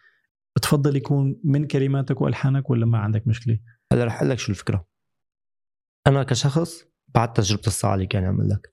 بتفضل 0.57 0.97
يكون 0.97 1.41
من 1.45 1.67
كلماتك 1.67 2.21
وألحانك 2.21 2.71
ولا 2.71 2.87
ما 2.87 2.99
عندك 2.99 3.27
مشكلة؟ 3.27 3.59
هلأ 3.93 4.05
رح 4.05 4.17
أقول 4.17 4.31
لك 4.31 4.39
شو 4.39 4.53
الفكرة. 4.53 4.89
أنا 6.07 6.23
كشخص 6.23 6.85
بعد 7.15 7.33
تجربة 7.33 7.67
الصعاليك 7.67 8.15
يعني 8.15 8.27
عم 8.27 8.43
لك. 8.43 8.73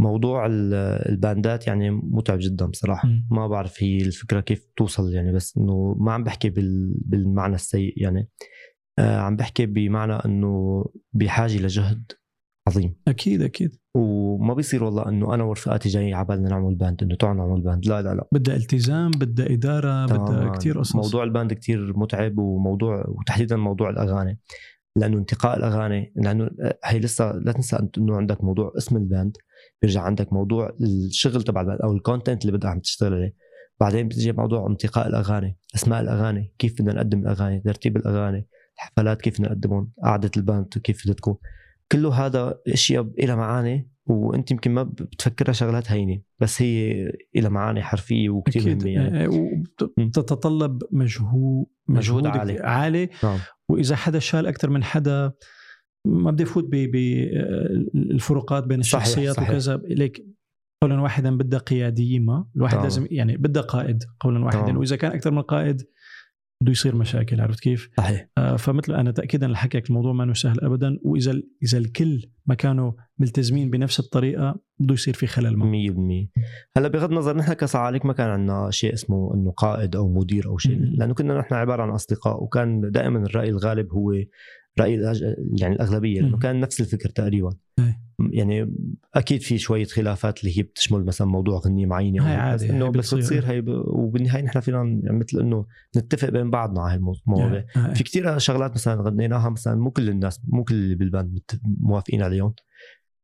موضوع 0.00 0.46
ال- 0.46 0.74
الباندات 1.08 1.66
يعني 1.66 1.90
متعب 1.90 2.38
جدا 2.40 2.66
بصراحة. 2.66 3.08
مم. 3.08 3.26
ما 3.30 3.48
بعرف 3.48 3.82
هي 3.82 3.96
الفكرة 3.96 4.40
كيف 4.40 4.66
توصل 4.76 5.12
يعني 5.12 5.32
بس 5.32 5.56
إنه 5.58 5.96
ما 5.98 6.12
عم 6.12 6.24
بحكي 6.24 6.50
بال... 6.50 6.94
بالمعنى 7.04 7.54
السيء 7.54 8.02
يعني. 8.02 8.28
آه 8.98 9.18
عم 9.18 9.36
بحكي 9.36 9.66
بمعنى 9.66 10.12
إنه 10.12 10.84
بحاجة 11.12 11.58
لجهد 11.58 12.12
عظيم. 12.68 12.94
أكيد 13.08 13.42
أكيد. 13.42 13.76
وما 13.96 14.54
بيصير 14.54 14.84
والله 14.84 15.08
إنه 15.08 15.34
أنا 15.34 15.44
ورفقاتي 15.44 15.88
جاي 15.88 16.14
على 16.14 16.26
بالنا 16.26 16.48
نعمل 16.48 16.74
band 16.74 17.02
إنه 17.02 17.14
تعالوا 17.14 17.46
نعمل 17.46 17.60
band. 17.60 17.86
لا 17.86 18.02
لا 18.02 18.14
لا. 18.14 18.28
بدها 18.32 18.56
التزام 18.56 19.10
بدها 19.10 19.52
إدارة 19.52 20.06
بدها. 20.06 20.48
كثير 20.48 20.78
قصص. 20.78 20.96
موضوع 20.96 21.24
ال 21.24 21.30
band 21.30 21.52
كتير 21.52 21.96
متعب 21.96 22.38
وموضوع 22.38 23.04
وتحديدا 23.08 23.56
موضوع 23.56 23.90
الأغاني. 23.90 24.38
لأنه 24.96 25.18
انتقاء 25.18 25.56
الأغاني 25.56 26.12
لأنه 26.16 26.50
هي 26.84 26.98
لسه 26.98 27.32
لا 27.32 27.52
تنسى 27.52 27.88
إنه 27.98 28.16
عندك 28.16 28.44
موضوع 28.44 28.72
اسم 28.76 28.96
ال 28.96 29.03
band. 29.03 29.36
بيرجع 29.82 30.02
عندك 30.02 30.32
موضوع 30.32 30.76
الشغل 30.80 31.42
تبع 31.42 31.78
أو 31.84 31.92
ال 31.92 31.99
content 31.99 32.44
اللي 32.44 32.56
بدك 32.56 32.66
عم 32.66 32.80
تشتغل 32.80 33.14
عليه. 33.14 33.34
بعدين 33.80 34.08
بتجي 34.08 34.32
موضوع 34.32 34.66
انتقاء 34.66 35.06
الأغاني 35.06 35.58
أسماء 35.74 36.00
الأغاني 36.00 36.54
كيف 36.58 36.72
بدنا 36.72 36.92
نقدم 36.92 37.18
الأغاني 37.18 37.60
ترتيب 37.60 37.96
الأغاني 37.96 38.46
الحفلات 38.74 39.22
كيف 39.22 39.34
بدنا 39.34 39.48
نقدمهم 39.48 39.92
قعدة 40.04 40.30
الباند 40.36 40.68
كيف 40.68 41.04
بدها 41.04 41.14
تكون. 41.14 41.36
كله 41.92 42.26
هذا 42.26 42.58
أشياء 42.68 43.10
لها 43.18 43.36
معاني 43.36 43.90
وأنت 44.06 44.50
يمكن 44.50 44.70
ما 44.70 44.82
بتفكرها 44.82 45.52
شغلات 45.52 45.90
هينة 45.90 46.20
بس 46.40 46.62
هي 46.62 47.12
لها 47.36 47.48
معاني 47.48 47.82
حرفية 47.82 48.30
وكثير 48.30 48.76
مهمة 48.76 48.90
يعني. 48.90 49.28
وبتتطلب 49.98 50.82
مجهود 50.92 51.66
مجهود 51.88 52.26
عالي. 52.26 52.58
عالي. 52.58 53.08
نعم. 53.24 53.38
وإذا 53.68 53.96
حدا 53.96 54.18
شال 54.18 54.46
أكثر 54.46 54.70
من 54.70 54.84
حدا 54.84 55.32
ما 56.06 56.30
بدي 56.30 56.42
افوت 56.42 56.64
بالفروقات 57.94 58.64
بين 58.64 58.80
الشخصيات 58.80 59.36
صحيح. 59.36 59.50
وكذا 59.50 59.76
ليك 59.84 60.26
قولا 60.82 61.00
واحدا 61.00 61.36
بدها 61.36 61.58
قياديه 61.58 62.18
ما 62.18 62.46
الواحد 62.56 62.72
تمام. 62.72 62.84
لازم 62.84 63.06
يعني 63.10 63.36
بدها 63.36 63.62
قائد 63.62 64.04
قولا 64.20 64.44
واحدا 64.44 64.62
تمام. 64.62 64.76
وإذا 64.76 64.96
كان 64.96 65.12
أكثر 65.12 65.30
من 65.30 65.42
قائد 65.42 65.82
بده 66.62 66.72
يصير 66.72 66.96
مشاكل 66.96 67.40
عرفت 67.40 67.60
كيف؟ 67.60 67.90
صحيح 67.96 68.28
آه، 68.38 68.56
فمثل 68.56 68.94
أنا 68.94 69.10
تاكيدا 69.10 69.46
لحكيك 69.46 69.90
الموضوع 69.90 70.12
ما 70.12 70.34
سهل 70.34 70.60
ابدا 70.60 70.98
وإذا 71.02 71.40
إذا 71.62 71.78
الكل 71.78 72.30
ما 72.46 72.54
كانوا 72.54 72.92
ملتزمين 73.18 73.70
بنفس 73.70 74.00
الطريقة 74.00 74.60
بده 74.78 74.94
يصير 74.94 75.14
في 75.14 75.26
خلل 75.26 75.56
ما 75.56 75.64
100% 76.26 76.28
هلأ 76.76 76.88
بغض 76.88 77.10
النظر 77.10 77.36
نحن 77.36 77.52
كصعاليك 77.52 78.06
ما 78.06 78.12
كان 78.12 78.30
عندنا 78.30 78.70
شيء 78.70 78.94
اسمه 78.94 79.34
إنه 79.34 79.50
قائد 79.50 79.96
أو 79.96 80.08
مدير 80.08 80.46
أو 80.46 80.58
شيء. 80.58 80.78
لأنه 80.80 81.14
كنا 81.14 81.38
نحن 81.38 81.54
عبارة 81.54 81.82
عن 81.82 81.90
أصدقاء 81.90 82.42
وكان 82.42 82.90
دائما 82.90 83.18
الرأي 83.18 83.48
الغالب 83.48 83.92
هو 83.92 84.12
رأي 84.80 84.94
يعني 85.60 85.74
الأغلبية 85.74 86.20
لأنه. 86.20 86.38
كان 86.38 86.60
نفس 86.60 86.80
الفكر 86.80 87.08
تقريبا. 87.08 87.50
يعني 88.32 88.74
أكيد 89.14 89.42
في 89.42 89.58
شوية 89.58 89.84
خلافات 89.84 90.40
اللي 90.40 90.58
هي 90.58 90.62
بتشمل 90.62 91.04
مثلا 91.04 91.26
موضوع 91.26 91.58
غنية 91.58 91.86
معينة 91.86 92.28
هاي 92.28 92.36
عادي، 92.36 92.64
بس 92.64 92.70
إنه 92.70 92.88
بس 92.88 93.14
بتصير. 93.14 93.44
هي 93.44 93.60
ب... 93.60 93.68
وبالنهاية 93.68 94.42
نحن 94.42 94.60
فينا 94.60 94.78
يعني 94.78 95.18
مثل 95.18 95.40
إنه 95.40 95.66
نتفق 95.96 96.28
بين 96.28 96.50
بعضنا 96.50 96.80
على 96.82 96.94
هالمواضيع. 96.94 97.64
في 97.94 98.04
كتير 98.04 98.38
شغلات 98.38 98.72
مثلا 98.72 99.02
غنيناها 99.02 99.48
مثلا 99.48 99.74
مو 99.74 99.90
كل 99.90 100.08
الناس 100.08 100.40
مو 100.48 100.64
كل 100.64 100.74
اللي 100.74 100.94
بال 100.94 101.09
band 101.09 101.40
موافقين 101.80 102.22
عليهم 102.22 102.54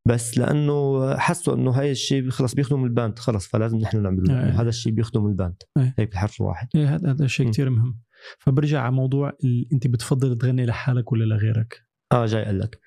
بس 0.09 0.39
لأنه 0.39 1.17
حسوا 1.17 1.55
إنه 1.55 1.71
هاي 1.71 1.91
الشيء 1.91 2.31
خلص 2.31 2.55
بيخدم 2.55 2.85
ال 2.85 2.91
band 2.91 3.19
خلص 3.19 3.47
فلازم 3.47 3.79
نحن 3.79 4.03
نعمله 4.03 4.61
هذا 4.61 4.69
الشيء 4.69 4.93
بيخدم 4.93 5.27
ال 5.27 5.31
band. 5.31 5.55
هيك 5.77 6.09
بالحرف 6.09 6.41
الواحد 6.41 6.69
إيه 6.75 6.95
هذا 6.95 7.11
هذا 7.11 7.27
شيء 7.27 7.47
م. 7.47 7.51
كتير 7.51 7.71
مهم 7.71 7.99
فبرجع 8.39 8.81
على 8.81 8.93
موضوع 8.93 9.33
ال... 9.45 9.69
انت 9.73 9.87
بتفضل 9.87 10.39
تغني 10.39 10.67
لحالك 10.67 11.13
ولا 11.13 11.25
لغيرك؟ 11.25 11.81
آه 12.13 12.27
جاي 12.27 12.43
أقول 12.43 12.61
لك. 12.61 12.79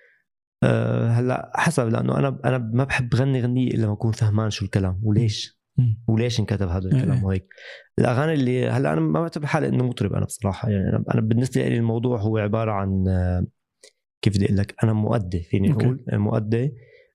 أه 0.64 1.08
هلأ 1.10 1.52
حسب 1.56 1.88
لأنه 1.88 2.18
أنا 2.18 2.40
أنا 2.46 2.58
ما 2.58 2.84
بحب 2.84 3.16
غني 3.16 3.42
غنية 3.42 3.72
إلا 3.72 3.88
ما 3.88 3.94
أكون 3.94 4.12
فهمان 4.12 4.50
شو 4.50 4.66
الكلام 4.66 5.00
وليش. 5.04 5.58
وليش 6.08 6.40
انكتب 6.40 6.68
هذا 6.68 6.90
إيه. 6.90 6.98
الكلام 6.98 7.24
وهيك. 7.24 7.48
الأغاني 8.00 8.34
اللي 8.34 8.70
هلأ 8.70 8.94
أنا 8.94 9.02
ما 9.02 9.22
بعتبر 9.22 9.46
حالي 9.46 9.68
إنه 9.68 9.84
مطرب 9.88 10.14
أنا 10.14 10.26
بصراحة. 10.26 10.70
يعني 10.70 10.90
أنا 10.90 11.04
أنا 11.14 11.22
بالنسبة 11.22 11.68
لي 11.68 11.78
الموضوع 11.78 12.20
هو 12.20 12.38
عبارة 12.38 12.72
عن 12.72 13.08
آه، 13.08 13.46
كيف 14.22 14.36
بدي 14.36 14.46
أقول 14.46 14.58
لك 14.58 14.76
أنا 14.84 14.94
مؤدي 14.94 15.40
فيني. 15.40 15.72
أقول 15.72 16.06
مؤدي 16.14 16.74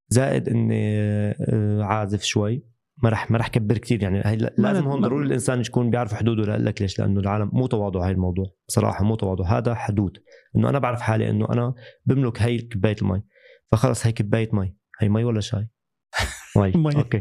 زائد 0.09 0.49
إني 0.49 1.01
آه، 1.01 1.83
عازف 1.83 2.23
شوي. 2.23 2.72
ما 3.03 3.11
رح 3.11 3.31
ما 3.31 3.39
رح 3.39 3.49
كبر 3.49 3.79
كثير 3.79 4.03
يعني. 4.03 4.23
هي 4.25 4.37
لازم 4.59 4.85
هون 4.85 5.01
ضروري 5.01 5.27
الإنسان 5.27 5.61
يكون 5.61 5.91
بيعرف 5.91 6.15
حدوده 6.15 6.43
لاقول 6.43 6.67
لك 6.67 6.83
ليش 6.83 6.99
لأنه 6.99 7.21
العالم 7.21 7.51
مو 7.53 7.67
تواضع 7.67 8.07
هاي 8.07 8.13
الموضوع. 8.13 8.47
بصراحة 8.69 9.05
مو 9.05 9.15
تواضع. 9.15 9.59
هذا 9.59 9.75
حدود. 9.75 10.19
إنه 10.57 10.69
أنا 10.69 10.79
بعرف 10.79 11.01
حالي 11.01 11.31
إنه 11.31 11.47
أنا 11.53 11.75
بملك 12.07 12.43
هي 12.43 12.59
كباية 12.59 12.97
المي. 13.03 13.23
فخلص 13.73 14.07
هي 14.07 14.13
كباية 14.13 14.51
مي. 14.53 14.77
هي 15.01 15.09
مي 15.09 15.25
ولا 15.25 15.41
شاي؟ 15.41 15.69
مي. 16.57 16.97
okay. 16.97 17.21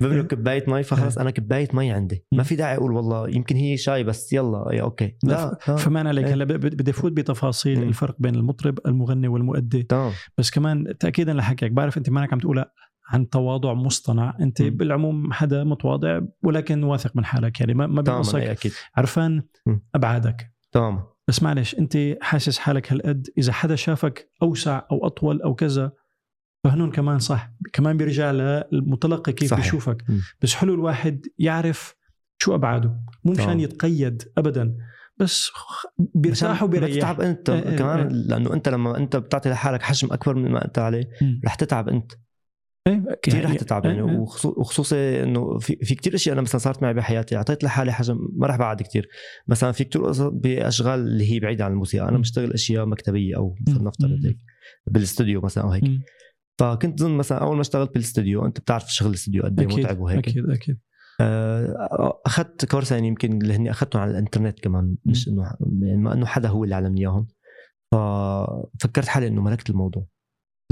بملك 0.00 0.26
كباية 0.26 0.64
مي 0.68 0.82
فخلص 0.82 1.18
أنا 1.18 1.30
كباية 1.30 1.68
مي 1.72 1.92
عندي. 1.92 2.26
ما 2.32 2.42
في 2.42 2.56
داعي 2.56 2.76
أقول 2.76 2.92
والله 2.92 3.28
يمكن 3.28 3.56
هي 3.56 3.76
شاي 3.76 4.04
بس 4.04 4.32
يلا. 4.32 4.64
يا 4.72 4.82
okay. 4.82 5.16
لا 5.22 5.58
لا. 5.68 5.76
فهمان 5.76 6.06
عليك. 6.06 6.26
إيه. 6.26 6.34
هلا 6.34 6.44
بدي 6.44 6.90
أفوت 6.90 7.12
بتفاصيل. 7.12 7.82
الفرق 7.82 8.16
بين 8.18 8.34
المطرب 8.34 8.78
المغني 8.86 9.28
والمؤدي. 9.28 9.88
بس 10.38 10.50
كمان 10.50 10.98
تاكيدا 11.00 11.32
لحكيك. 11.32 11.72
بعرف 11.72 11.98
أنت 11.98 12.10
مانك 12.10 12.32
عم 12.32 12.38
تقول 12.38 12.64
عن 13.10 13.28
تواضع 13.28 13.74
مصطنع 13.74 14.36
أنت 14.40 14.62
مم. 14.62 14.70
بالعموم 14.70 15.32
حدا 15.32 15.64
متواضع 15.64 16.20
ولكن 16.42 16.84
واثق 16.84 17.16
من 17.16 17.24
حالك 17.24 17.60
يعني 17.60 17.74
ما 17.74 17.86
ما 17.86 18.22
إيه، 18.34 18.52
أكيد 18.52 18.72
عرفان. 18.96 19.42
أبعادك 19.94 20.52
تمام 20.72 21.02
بس 21.28 21.42
معلش 21.42 21.74
أنت 21.74 21.98
حاسس 22.22 22.58
حالك 22.58 22.92
هالقد 22.92 23.28
إذا 23.38 23.52
حدا 23.52 23.76
شافك 23.76 24.30
أوسع 24.42 24.82
أو 24.92 25.06
أطول 25.06 25.42
أو 25.42 25.54
كذا 25.54 25.92
فهنون 26.64 26.90
كمان 26.90 27.18
صح 27.18 27.50
كمان 27.72 27.96
بيرجع 27.96 28.30
للمتلقي 28.30 29.32
كيف 29.32 29.50
صحيح. 29.50 29.64
بيشوفك 29.64 30.04
مم. 30.08 30.20
بس 30.42 30.54
حلو 30.54 30.74
الواحد 30.74 31.26
يعرف 31.38 31.94
شو 32.38 32.54
أبعاده 32.54 33.00
مو 33.24 33.32
مشان. 33.32 33.60
يتقيد 33.60 34.22
ابدا 34.38 34.76
بس 35.16 35.50
بيرتاح 35.98 36.62
وبيريح 36.62 36.96
تتعب 36.96 37.20
أنت 37.20 37.50
إيه، 37.50 37.76
كمان 37.76 37.98
إيه. 37.98 38.06
لأنه 38.08 38.52
أنت 38.54 38.68
لما 38.68 38.96
أنت 38.96 39.16
بتعطي 39.16 39.50
لحالك 39.50 39.82
حجم 39.82 40.12
أكبر 40.12 40.34
من 40.34 40.50
ما 40.50 40.64
أنت 40.64 40.78
عليه. 40.78 41.10
رح 41.44 41.54
تتعب 41.54 41.88
أنت 41.88 42.12
كثير 43.22 43.40
رح 43.40 43.46
يعني- 43.46 43.58
تتعب 43.58 43.84
يعني 43.84 43.98
إيه، 44.02 44.08
إيه. 44.10 44.18
وخصو- 44.18 44.58
وخصوصي 44.58 45.22
إنه 45.22 45.58
في, 45.58 45.76
في 45.76 45.94
كثير 45.94 46.14
أشياء 46.14 46.32
أنا 46.32 46.42
مثلا 46.42 46.58
صارت 46.58 46.82
معي 46.82 46.94
بحياتي 46.94 47.36
أعطيت 47.36 47.64
لحالي 47.64 47.92
حجم 47.92 48.18
ما 48.36 48.46
رح 48.46 48.56
بعد 48.56 48.82
كثير 48.82 49.08
مثلا 49.48 49.72
في 49.72 49.84
كثير 49.84 50.28
بأشغال 50.30 51.00
اللي 51.00 51.32
هي 51.32 51.40
بعيدة 51.40 51.64
عن 51.64 51.72
الموسيقى 51.72 52.08
أنا. 52.08 52.18
بشتغل 52.18 52.52
أشياء 52.52 52.86
مكتبية 52.86 53.36
أو. 53.36 53.54
فلنفترض. 53.66 54.10
هيك 54.26 54.38
بالاستوديو 54.86 55.40
مثلا 55.40 55.64
أو 55.64 55.70
هيك. 55.70 55.84
فكنت 56.58 57.00
ظن 57.02 57.10
مثلا 57.16 57.38
أول 57.38 57.54
ما 57.54 57.60
اشتغلت 57.60 57.90
بالاستوديو 57.94 58.46
أنت 58.46 58.60
بتعرف 58.60 58.92
شغل 58.94 59.08
الاستوديو 59.08 59.42
قد 59.42 59.60
إيه 59.60 59.66
متعب 59.66 59.98
وهيك 60.00 60.28
أكيد 60.28 60.50
أكيد 60.50 60.78
آه، 61.20 62.20
أخذت 62.26 62.64
كورسين 62.64 63.04
يمكن 63.04 63.42
اللي 63.42 63.54
هني 63.54 63.70
أخذتهم 63.70 64.02
على 64.02 64.10
الإنترنت 64.10 64.60
كمان 64.60 64.96
مش 65.04 65.28
إنه 65.28 65.42
يعني 65.82 65.96
ما 66.02 66.12
إنه 66.14 66.26
حدا 66.26 66.48
هو 66.48 66.64
اللي 66.64 66.74
علمني 66.74 67.00
إياهم 67.00 67.26
ففكرت 67.92 69.08
حالي 69.08 69.26
إنه 69.26 69.42
ملكت 69.42 69.70
الموضوع 69.70 70.06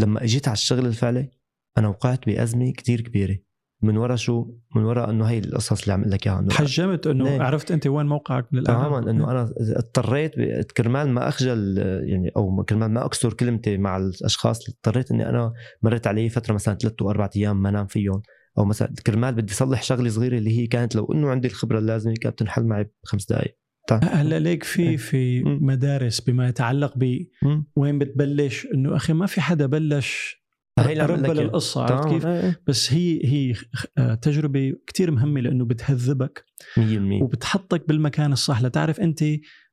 لما 0.00 0.24
إجيت 0.24 0.48
على 0.48 0.52
الشغل 0.54 0.86
الفعلي 0.86 1.30
أنا 1.78 1.88
وقعت 1.88 2.26
بأزمة 2.26 2.72
كتير 2.72 3.00
كبيرة 3.00 3.36
من 3.82 3.96
ورا 3.96 4.16
شو؟ 4.16 4.54
من 4.76 4.84
ورا 4.84 5.10
إنه 5.10 5.24
هي 5.24 5.38
القصص 5.38 5.82
اللي 5.82 5.92
عم 5.92 6.00
أقول 6.00 6.12
لك 6.12 6.26
إياها 6.26 6.40
إنه 6.40 6.50
حجمت 6.54 7.06
إنه 7.06 7.24
ليه؟ 7.24 7.42
عرفت 7.42 7.70
أنت 7.72 7.86
وين 7.86 8.06
موقعك 8.06 8.46
من 8.52 8.58
الأعلام. 8.58 8.82
تماما 9.00 9.10
إنه 9.10 9.30
أنا 9.30 9.52
اضطريت 9.60 10.38
ب- 10.38 10.62
كرمال 10.62 11.08
ما 11.08 11.28
أخجل 11.28 11.78
يعني 12.04 12.30
أو 12.36 12.64
كرمال 12.64 12.90
ما 12.90 13.04
أكسر 13.04 13.32
كلمتي 13.32 13.76
مع 13.76 13.96
الأشخاص 13.96 14.68
اضطريت 14.68 15.10
إني 15.10 15.28
أنا 15.28 15.52
مريت 15.82 16.06
علي 16.06 16.28
فترة 16.28 16.54
مثلا 16.54 16.74
ثلاث 16.74 17.02
وأربع 17.02 17.30
أيام 17.36 17.62
ما 17.62 17.70
نام 17.70 17.86
فيهم 17.86 18.22
أو 18.58 18.64
مثلا 18.64 18.92
كرمال 19.06 19.34
بدي 19.34 19.52
اصلح 19.52 19.82
شغلة 19.82 20.08
صغيرة 20.08 20.38
اللي 20.38 20.58
هي 20.58 20.66
كانت 20.66 20.96
لو 20.96 21.12
إنه 21.12 21.28
عندي 21.30 21.48
الخبرة 21.48 21.78
اللازمة 21.78 22.14
كانت 22.20 22.38
تنحل 22.38 22.64
معي 22.64 22.90
بخمس 23.04 23.26
دقائق 23.26 23.58
هلا 24.02 24.38
ليك 24.38 24.62
في 24.64 24.96
في 24.96 25.42
مم. 25.44 25.58
مدارس 25.62 26.20
بما 26.20 26.48
يتعلق 26.48 26.94
بوين 26.96 27.98
بتبلش 27.98 28.66
إنه 28.74 28.96
أخي 28.96 29.12
ما 29.12 29.26
في 29.26 29.40
حدا 29.40 29.66
بلش 29.66 30.37
إياها. 30.86 31.34
للقصه 31.34 31.82
عرفت 31.82 32.08
كيف؟ 32.08 32.26
إيه، 32.26 32.60
بس 32.66 32.92
هي 32.92 33.20
هي 33.24 33.54
آه، 33.98 34.14
تجربة 34.14 34.72
كتير 34.86 35.10
مهمة 35.10 35.40
لأنه 35.40 35.64
بتهذبك 35.64 36.44
100% 36.76 36.80
وبتحطك 37.22 37.88
بالمكان 37.88 38.32
الصح. 38.32 38.62
لتعرف 38.62 39.00
أنت 39.00 39.24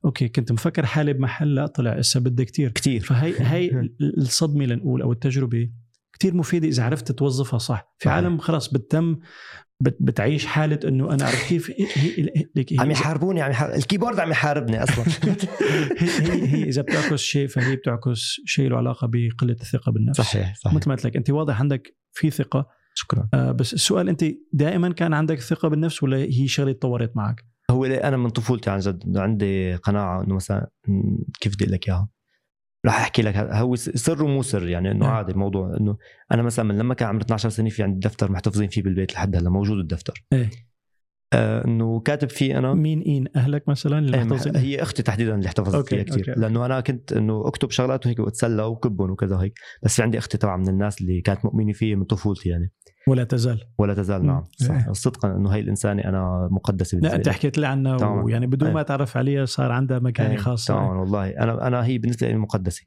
okay 0.05 0.27
كنت 0.27 0.51
مفكر 0.51 0.85
حالي 0.85 1.13
بمحل 1.13 1.55
لا 1.55 1.67
طلع 1.67 1.91
هسه 1.91 2.19
بدي 2.19 2.45
كتير. 2.45 2.69
كثير 2.71 3.01
فهي 3.01 3.33
هي 3.39 3.89
الصدمة 4.17 4.65
لنقول 4.65 5.01
أو 5.01 5.11
التجربة 5.11 5.69
كتير 6.13 6.33
مفيدة 6.35 6.67
إذا 6.67 6.83
عرفت 6.83 7.11
توظفها 7.11 7.57
صح. 7.59 7.95
في. 7.99 8.09
عالم 8.09 8.37
خلاص 8.37 8.73
بتتم 8.73 9.13
بت- 9.13 9.21
بتعيش 9.79 10.45
حالة 10.45 10.79
إنه 10.87 11.13
أنا 11.13 11.25
عرفت 11.25 11.47
كيف 11.47 11.71
هي 11.95 12.79
عم 12.79 12.91
يحاربوني 12.91 13.41
عم 13.41 13.51
يحارب 13.51 13.73
ال 13.73 13.78
keyboard 13.78 14.19
عم 14.19 14.31
يحاربني 14.31 14.83
أصلا. 14.83 15.05
هي, 15.99 16.09
هي, 16.09 16.47
هي 16.47 16.63
إذا 16.63 16.81
بتعكس 16.81 17.19
شيء 17.19 17.47
فهي 17.47 17.75
بتعكس 17.75 18.41
شيء 18.45 18.69
له 18.69 18.77
علاقة 18.77 19.07
بقلة 19.07 19.55
الثقة 19.61 19.91
بالنفس. 19.91 20.17
صحيح 20.17 20.55
صحيح. 20.55 20.73
مثل 20.75 20.89
ما 20.89 20.95
قلت 20.95 21.05
لك 21.05 21.15
أنت 21.15 21.29
واضح 21.29 21.59
عندك 21.59 21.97
في 22.11 22.29
ثقة. 22.29 22.67
شكرا. 22.93 23.29
آه 23.33 23.51
بس 23.51 23.73
السؤال 23.73 24.09
أنت 24.09 24.25
دائما 24.53 24.93
كان 24.93 25.13
عندك 25.13 25.39
ثقة 25.39 25.67
بالنفس 25.67 26.03
ولا 26.03 26.17
هي 26.17 26.47
شغلة 26.47 26.71
تطورت 26.71 27.17
معك؟ 27.17 27.45
هو 27.71 27.85
أنا 27.85 28.17
من 28.17 28.29
طفولتي 28.29 28.69
عن 28.69 28.79
جد 28.79 29.17
عندي 29.17 29.75
قناعة 29.75 30.23
إنه 30.23 30.35
مثلا 30.35 30.69
كيف 31.41 31.53
بدي 31.55 31.63
أقول 31.63 31.73
لك 31.73 31.87
إياها؟ 31.87 32.09
راح 32.85 33.01
أحكي 33.01 33.21
لك. 33.21 33.35
هو 33.37 33.75
سر 33.75 34.23
ومو 34.23 34.41
سر 34.41 34.67
يعني 34.67 34.91
إنه 34.91 35.05
نعم. 35.05 35.15
عادي 35.15 35.31
الموضوع 35.31 35.77
إنه 35.79 35.97
أنا 36.31 36.41
مثلا 36.41 36.65
من 36.65 36.77
لما 36.77 36.93
كان 36.93 37.09
عمري 37.09 37.23
12 37.23 37.49
سنه 37.49 37.69
في 37.69 37.83
عندي 37.83 38.07
دفتر 38.07 38.31
محتفظين 38.31 38.69
فيه 38.69 38.83
بالبيت 38.83 39.13
لحد 39.13 39.35
هلأ 39.35 39.49
موجود 39.49 39.77
الدفتر. 39.77 40.23
إيه. 40.33 40.49
آه 41.33 41.65
إنه 41.65 41.99
كاتب 41.99 42.29
فيه 42.29 42.57
أنا 42.57 42.73
مين 42.73 43.01
إين 43.01 43.25
أهلك 43.35 43.69
مثلا 43.69 43.99
اللي 43.99 44.17
إيه، 44.17 44.23
مح- 44.23 44.31
محتفظين؟ 44.31 44.55
هي 44.55 44.81
أختي 44.81 45.03
تحديدا 45.03 45.35
اللي 45.35 45.47
احتفظت 45.47 45.89
فيها 45.89 46.03
كثير 46.03 46.29
okay،. 46.29 46.41
لأنه 46.41 46.65
أنا 46.65 46.81
كنت 46.81 47.13
إنه 47.13 47.47
أكتب 47.47 47.71
شغلات 47.71 48.05
وهيك 48.05 48.19
واتسلى 48.19 48.63
وكبهم 48.63 49.11
وكذا 49.11 49.35
وهيك 49.35 49.59
بس 49.83 49.95
في 49.95 50.03
عندي 50.03 50.17
أختي 50.17 50.37
طبعا 50.37 50.57
من 50.57 50.67
الناس 50.69 51.01
اللي 51.01 51.21
كانت 51.21 51.45
مؤمنة 51.45 51.73
فيي 51.73 51.95
من 51.95 52.03
طفولتي 52.03 52.49
يعني 52.49 52.71
ولا 53.07 53.23
تزال 53.23 53.59
ولا 53.77 53.93
تزال. 53.93 54.25
نعم 54.25 54.43
صح 54.57 54.75
إيه. 54.75 54.91
صدقا 54.91 55.35
إنه 55.35 55.49
هي 55.49 55.59
الإنسانة 55.59 56.03
أنا 56.03 56.49
مقدسة 56.51 56.97
لا 56.97 57.15
أنت. 57.15 57.29
حكيت 57.29 57.57
لي 57.57 57.67
عنها. 57.67 58.07
ويعني 58.07 58.47
بدون 58.47 58.71
ما 58.71 58.79
إيه. 58.79 58.85
تعرف 58.85 59.17
عليها 59.17 59.45
صار 59.45 59.71
عندها 59.71 59.99
مكانة 59.99 60.31
إيه، 60.31 60.37
خاصة 60.37 60.73
طبعا 60.73 60.97
والله 60.99 61.29
أنا 61.29 61.67
أنا 61.67 61.85
هي 61.85 61.97
بالنسبة 61.97 62.27
لي 62.27 62.37
مقدسة. 62.37 62.85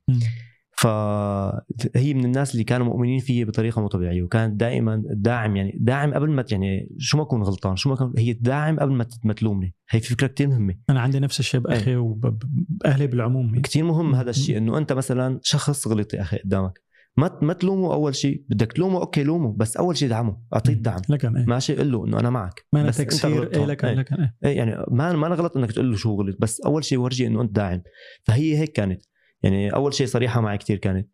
فهي 0.80 2.14
من 2.14 2.24
الناس 2.24 2.52
اللي 2.52 2.64
كانوا 2.64 2.86
مؤمنين 2.86 3.18
فيي 3.18 3.44
بطريقة 3.44 3.80
مو 3.80 3.88
طبيعية 3.88 4.22
وكانت 4.22 4.60
دائما 4.60 5.02
داعم 5.10 5.56
يعني 5.56 5.78
داعم 5.80 6.14
قبل 6.14 6.30
ما 6.30 6.44
يعني 6.52 6.88
شو 6.98 7.16
ما 7.16 7.22
أكون 7.22 7.42
غلطان 7.42 7.76
شو 7.76 7.88
ما 7.88 7.96
كان 7.96 8.12
هي 8.18 8.32
داعم 8.32 8.78
قبل 8.80 9.06
ما 9.24 9.32
تلومني 9.32 9.74
هي 9.90 10.00
فكرة 10.00 10.26
كتير 10.26 10.48
مهمة 10.48 10.74
أنا 10.90 11.00
عندي 11.00 11.20
نفس 11.20 11.40
الشيء 11.40 11.60
بأخي 11.60 11.96
وباهلي 11.96 13.06
بالعموم. 13.06 13.60
كتير 13.60 13.84
مهم. 13.84 14.14
هذا 14.14 14.30
الشيء 14.30 14.58
إنه 14.58 14.78
أنت 14.78 14.92
مثلا 14.92 15.40
شخص 15.42 15.88
غلط 15.88 16.14
يا 16.14 16.20
أخي 16.20 16.38
قدامك 16.38 16.80
ما 17.16 17.38
ما 17.42 17.52
تلومه 17.52 17.94
أول 17.94 18.14
شيء 18.14 18.44
بدك 18.48 18.72
تلومه 18.72 19.00
أوكي 19.00 19.22
لومه 19.22 19.54
بس 19.56 19.76
أول 19.76 19.96
شيء 19.96 20.08
دعمه 20.08 20.36
أعطيه 20.54 20.72
الدعم 20.72 21.00
لكن 21.08 21.36
إيه 21.36 21.46
ماشي 21.46 21.74
قل 21.74 21.92
له 21.92 22.06
إنه 22.06 22.20
أنا 22.20 22.30
معك 22.30 22.66
ما 22.72 22.80
أنا 22.80 22.88
بس 22.88 22.96
تكسير 22.96 23.58
هون. 23.58 23.68
لكن 23.68 23.88
إيه. 23.88 23.94
لكن 23.94 24.16
إيه 24.16 24.34
إيه 24.44 24.56
يعني 24.56 24.84
ما 24.90 25.12
ما 25.12 25.26
أنا 25.26 25.34
غلط 25.34 25.56
إنك 25.56 25.72
تقول 25.72 25.90
له 25.90 25.96
شو 25.96 26.14
غلط 26.14 26.36
بس 26.40 26.60
أول 26.60 26.84
شيء 26.84 26.98
ورجي 26.98 27.26
إنه 27.26 27.42
أنت 27.42 27.56
داعم 27.56 27.82
فهي 28.24 28.58
هيك 28.58 28.72
كانت 28.72 29.02
يعني 29.42 29.74
أول 29.74 29.94
شيء 29.94 30.06
صريحة 30.06 30.40
معي 30.40 30.58
كثير 30.58 30.76
كانت 30.76 31.08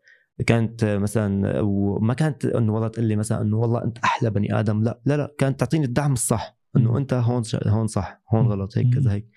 كانت 0.46 0.84
مثلا 0.84 1.60
وما 1.60 2.14
كانت 2.14 2.44
إنه 2.44 2.74
والله 2.74 2.88
تقول 2.88 3.04
لي 3.04 3.16
مثلا 3.16 3.42
إنه 3.42 3.56
والله 3.56 3.84
أنت 3.84 3.98
أحلى 3.98 4.30
بني 4.30 4.58
آدم 4.60 4.82
لا 4.82 5.00
لا 5.06 5.16
لا 5.16 5.34
كانت 5.38 5.60
تعطيني 5.60 5.84
الدعم 5.84 6.12
الصح. 6.12 6.58
إنه 6.76 6.98
أنت 6.98 7.14
هون 7.14 7.42
هون 7.66 7.86
صح 7.86 8.22
هون. 8.34 8.46
غلط 8.46 8.78
هيك. 8.78 8.94
كذا 8.94 9.12
هيك 9.12 9.28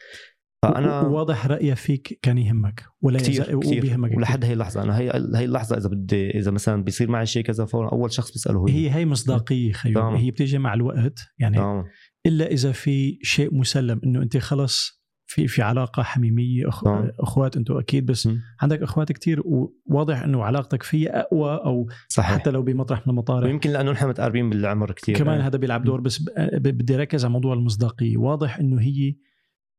فأنا 0.64 1.02
واضح 1.02 1.48
رايها 1.48 1.76
فيك 1.76 2.20
كان 2.22 2.38
يهمك 2.38 2.86
ولا 3.02 3.20
كثير 3.20 3.60
كثير. 3.60 4.00
ولحد 4.18 4.46
هي 4.46 4.54
اللحظة 4.54 4.84
أنا 4.84 4.98
هي 4.98 5.12
هي 5.36 5.46
اللحظة 5.46 5.78
إذا 5.78 5.90
بدي 5.90 6.30
إذا 6.30 6.52
مثلا 6.52 6.84
بيصير 6.84 7.10
معي 7.10 7.26
شيء 7.26 7.44
كذا 7.44 7.66
فورا 7.66 7.92
أول 7.92 8.12
شخص 8.12 8.32
بيسأله 8.32 8.60
هو 8.60 8.68
هي 8.68 8.92
هي 8.92 9.06
مصداقية 9.06 9.72
خيو. 9.72 10.10
هي 10.10 10.32
بتيجي 10.32 10.58
مع 10.58 10.74
الوقت 10.74 11.20
يعني 11.40 11.58
تمام 11.58 11.86
إلا 12.26 12.52
إذا 12.52 12.72
في 12.72 13.20
شيء 13.22 13.56
مسلم 13.56 14.02
إنه 14.04 14.22
أنت 14.22 14.38
خلص 14.38 14.97
في 15.28 15.48
في 15.48 15.62
علاقة 15.62 16.04
حميمية 16.04 16.70
أخ... 16.70 16.88
نعم. 16.88 17.12
أخوات 17.20 17.58
أنتم 17.58 17.78
أكيد 17.78 18.06
بس 18.06 18.28
م. 18.28 18.40
عندك 18.62 18.82
أخوات 18.82 19.12
كتير 19.12 19.42
وواضح 19.46 20.24
إنه 20.24 20.44
علاقتك 20.44 20.84
فيها 20.84 21.22
أقوى 21.22 21.52
أو 21.52 21.90
صحيح 22.08 22.40
حتى 22.40 22.50
لو 22.50 22.62
بمطرح 22.62 23.08
من 23.08 23.12
المطارح 23.12 23.46
ويمكن 23.46 23.70
لأنه 23.70 23.92
نحن 23.92 24.08
متقاربين 24.08 24.50
بالعمر 24.50 24.92
كثير 24.92 25.18
كمان 25.18 25.42
هذا 25.42 25.58
بيلعب 25.58 25.84
دور 25.84 26.02
بس 26.02 26.30
بدي 26.54 26.96
أركز 26.96 27.26
على 27.26 27.34
موضوع 27.34 27.54
المصداقية 27.54 28.18
واضح 28.18 28.60
إنه 28.60 28.82
هي 28.82 29.16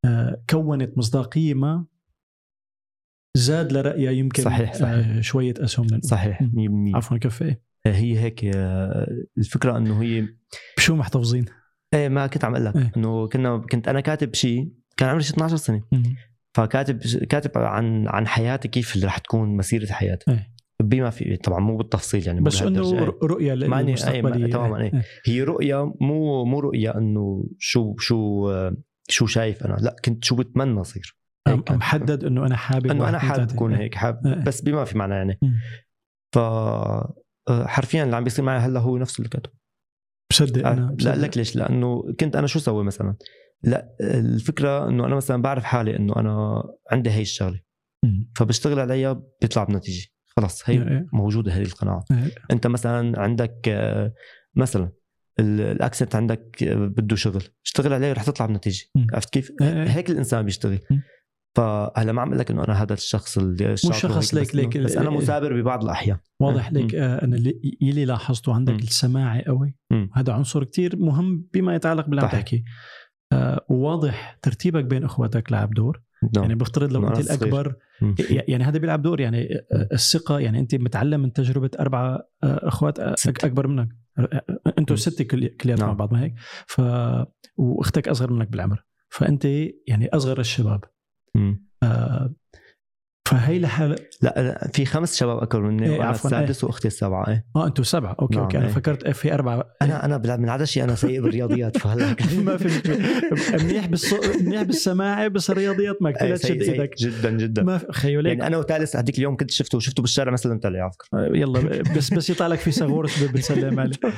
آه، 0.05 0.43
كونت 0.51 0.99
مصداقية 0.99 1.55
ما 1.55 1.87
زاد 3.37 3.73
لرأيها 3.73 4.11
يمكن 4.11 4.43
صحيح، 4.43 4.75
صحيح. 4.75 5.09
آه، 5.09 5.21
شوية 5.21 5.55
أسهم 5.59 5.87
لنقول. 5.87 6.05
صحيح 6.05 6.43
م. 6.43 6.93
100% 6.93 6.97
عفوا 6.97 7.17
كفي 7.17 7.57
هي 7.87 8.19
هيك 8.19 8.45
آه، 8.45 9.25
الفكرة 9.39 9.77
إنه 9.77 10.03
هي 10.03 10.29
شو 10.79 10.97
محتفظين 10.97 11.45
إيه 11.95 12.09
ما 12.09 12.27
كنت 12.27 12.45
عم 12.45 12.55
أقول 12.55 12.67
لك 12.67 12.77
إيه. 12.77 12.93
إنه 12.97 13.29
كنا 13.29 13.59
كنت 13.59 13.89
أنا 13.89 14.01
كاتب 14.01 14.35
شيء 14.35 14.73
كان 14.99 15.09
عمري 15.09 15.23
شي 15.23 15.33
12 15.33 15.57
سنه. 15.57 15.83
فكاتب 16.57 16.99
كاتب 17.29 17.59
عن 17.59 18.09
عن 18.09 18.27
حياتي 18.27 18.69
كيف 18.69 18.97
اللي 18.97 19.07
رح 19.07 19.19
تكون 19.19 19.57
مسيرة 19.57 19.93
حياتي 19.93 20.31
إيه. 20.31 20.51
بما 20.83 21.11
في 21.11 21.37
طبعا 21.37 21.61
مو 21.61 21.77
بالتفصيل 21.77 22.27
يعني 22.27 22.41
بس 22.41 22.63
إنه 22.63 23.05
رؤية 23.23 23.53
أي- 23.55 23.57
للمستقبليه 23.57 24.53
تماماً، 24.53 24.81
إيه. 24.83 24.93
هي 25.27 25.43
رؤية 25.43 25.93
مو 26.01 26.45
مو 26.45 26.61
رؤية 26.61 26.91
إنه 26.99 27.45
شو 27.59 27.97
شو 27.99 28.51
آه، 28.51 28.77
شو 29.09 29.27
شايف 29.27 29.65
أنا 29.65 29.77
لا 29.81 29.97
كنت 30.05 30.25
شو 30.25 30.37
بتمنى 30.37 30.81
أصير. 30.81 31.17
محدد 31.71 32.25
إنه 32.25 32.47
أنا 32.47 32.57
حابب 32.57 32.91
إنه 32.91 33.09
أنا 33.09 33.19
حابب. 33.19 33.51
أكون. 33.51 33.75
هيك 33.75 33.95
حابب 33.95 34.27
إيه. 34.27 34.35
بس 34.45 34.61
بما 34.63 34.85
في 34.85 34.99
معنى 34.99 35.15
يعني. 35.15 35.39
ف 36.35 36.39
آه، 36.39 37.15
حرفيا 37.49 38.05
اللي 38.05 38.17
عم 38.17 38.25
بيصير 38.25 38.45
معي 38.45 38.59
هلأ 38.59 38.81
هو 38.81 38.99
نفس 38.99 39.19
اللي 39.19 39.29
كتبه 39.29 39.53
بصدق 40.31 40.67
أنا 40.67 40.81
لا 40.81 40.95
بصدق. 40.95 41.15
لك 41.15 41.37
ليش 41.37 41.57
لأنه 41.57 42.15
كنت 42.21 42.37
أنا 42.37 42.47
شو 42.47 42.59
سوي 42.59 42.85
مثلا 42.85 43.15
لا 43.63 43.97
الفكرة 44.01 44.89
إنه 44.89 45.07
أنا 45.07 45.17
مثلا 45.17 45.43
بعرف 45.43 45.65
حالي 45.65 45.97
إنه 45.97 46.17
أنا 46.17 46.63
عندي 46.91 47.11
هي 47.11 47.23
الشغلة. 47.23 47.61
فبشتغل 48.37 48.81
عليها 48.81 49.23
بيطلع 49.43 49.65
بنتيجة 49.65 50.07
خلص 50.37 50.71
هي 50.71 50.83
إيه. 50.83 51.07
موجودة 51.13 51.53
هذه 51.53 51.63
القناعة 51.63 52.05
إيه. 52.11 52.31
أنت 52.51 52.67
مثلا 52.67 53.21
عندك 53.21 53.55
مثلا 54.57 54.93
ال- 55.41 55.61
الأكسنت 55.61 56.15
عندك 56.17 56.65
بده 56.73 57.17
شغل 57.17 57.43
اشتغل 57.65 57.93
عليه 57.93 58.13
رح 58.13 58.25
تطلع 58.25 58.47
بنتيجة. 58.47 58.85
عرفت 59.13 59.31
كيف 59.33 59.53
إيه. 59.63 59.85
هيك 59.85 60.11
الإنسان 60.11 60.43
بيشتغل. 60.45 60.79
فهلا 61.57 62.13
ما 62.13 62.23
عم 62.23 62.29
أقول 62.29 62.39
لك 62.41 62.51
إنه 62.51 62.65
أنا 62.65 62.83
هذا 62.83 62.93
الشخص 62.95 63.39
اللي 63.39 63.73
الشاطر 63.73 63.95
شخص 63.95 64.35
ليك- 64.35 64.55
ليك- 64.55 64.79
بس 64.79 64.97
أنا 64.97 65.11
مثابر 65.11 65.61
ببعض 65.61 65.85
الأحيان 65.85 66.19
واضح. 66.41 66.73
لك 66.73 66.95
آه، 66.95 67.25
أنا 67.25 67.37
اللي 67.37 67.61
يلي 67.81 68.05
لاحظته 68.05 68.55
عندك. 68.55 68.75
السماعي 68.83 69.43
قوي. 69.45 69.75
هذا 70.15 70.33
عنصر 70.33 70.65
كتير 70.65 70.97
مهم 70.97 71.47
بما 71.55 71.75
يتعلق 71.75 72.07
باللي 72.07 72.21
عم 72.23 72.29
صحيح. 72.29 72.41
تحكي 72.41 72.65
وواضح 73.69 74.39
ترتيبك 74.43 74.85
بين 74.85 75.05
اخواتك 75.05 75.53
لعب 75.53 75.75
دور 75.75 76.03
نعم. 76.23 76.43
يعني 76.45 76.55
بفترض 76.55 76.93
لو 76.93 77.09
انت. 77.09 77.19
الأكبر. 77.19 77.75
يعني 78.29 78.65
هذا 78.65 78.79
بيلعب 78.79 79.03
دور 79.03 79.21
يعني 79.21 79.55
آه، 79.73 79.89
الثقة 79.93 80.39
يعني 80.39 80.59
انت 80.59 80.75
متعلم 80.75 81.21
من 81.21 81.33
تجربة 81.33 81.71
أربعة 81.81 82.11
آه، 82.15 82.69
أخوات 82.69 82.99
آه، 83.01 83.15
ستة. 83.15 83.47
أكبر 83.47 83.67
منك 83.67 83.89
أنتم. 84.79 84.97
ستة 84.97 85.25
كل- 85.25 85.49
كلياتكم 85.49 85.83
مع 85.85 85.89
نعم. 85.89 85.97
بعض 85.97 86.13
ما 86.13 86.23
هيك 86.23 86.35
ف 86.67 86.81
واختك 87.57 88.09
أصغر 88.09 88.33
منك 88.33 88.49
بالعمر 88.49 88.85
فأنت 89.09 89.45
يعني 89.87 90.09
أصغر 90.13 90.41
الشباب. 90.41 90.85
آه، 91.83 92.35
فهي 93.31 93.59
لحالة 93.59 93.97
لا 94.23 94.71
في 94.75 94.85
خمس 94.85 95.17
شباب 95.17 95.39
أكبر 95.39 95.63
مني 95.63 95.87
إيه، 95.87 95.99
وأنا 95.99 96.05
عفواً، 96.09 96.31
السادس 96.31 96.65
وأختي 96.65 96.89
السابعة 96.89 97.29
إيه. 97.29 97.45
آه 97.57 97.67
أنتم 97.67 97.83
سبعة. 97.83 98.17
okay 98.21 98.35
نعم، 98.35 98.45
okay. 98.45 98.59
أنا 98.59 98.67
إيه. 98.67 98.73
فكرت 98.73 99.09
في 99.11 99.35
أربعة. 99.35 99.65
أنا 99.83 100.05
أنا 100.05 100.17
بلا- 100.17 100.37
من 100.37 100.49
عدا 100.49 100.65
شيء 100.65 100.85
أنا 100.85 100.95
سيء 100.95 101.23
بالرياضيات 101.23 101.79
فهلأ. 101.79 102.17
ما 102.47 102.57
في. 102.57 102.69
منيح 103.65 103.87
بالص... 103.87 104.15
منيح 104.41 104.63
بالسماعي 104.63 105.29
بس 105.29 105.51
الرياضيات 105.51 106.03
ما 106.03 106.09
إيه، 106.09 106.15
كثير 106.15 106.37
تشد 106.37 106.63
إيدك. 106.63 106.91
جدا 106.99 107.31
جدا. 107.31 107.63
ما 107.63 107.79
في 107.79 107.87
خيو 107.93 108.21
ليك. 108.21 108.33
يعني 108.39 108.47
أنا 108.47 108.57
وثالث 108.57 108.97
هذيك 108.97 109.19
اليوم 109.19 109.37
كنت 109.37 109.51
شفته 109.51 109.79
شفته 109.79 110.01
بالشارع 110.01 110.35
اللي 110.45 110.79
على 110.79 110.91
فكره 110.93 111.37
يلا 111.37 111.83
بس 111.97 112.15
بس 112.15 112.31
يطلع 112.31 112.47
لك 112.47 112.59
في 112.59 112.71
سغورس 112.71 113.23
بتسلم 113.23 113.81
عليه. 113.81 113.97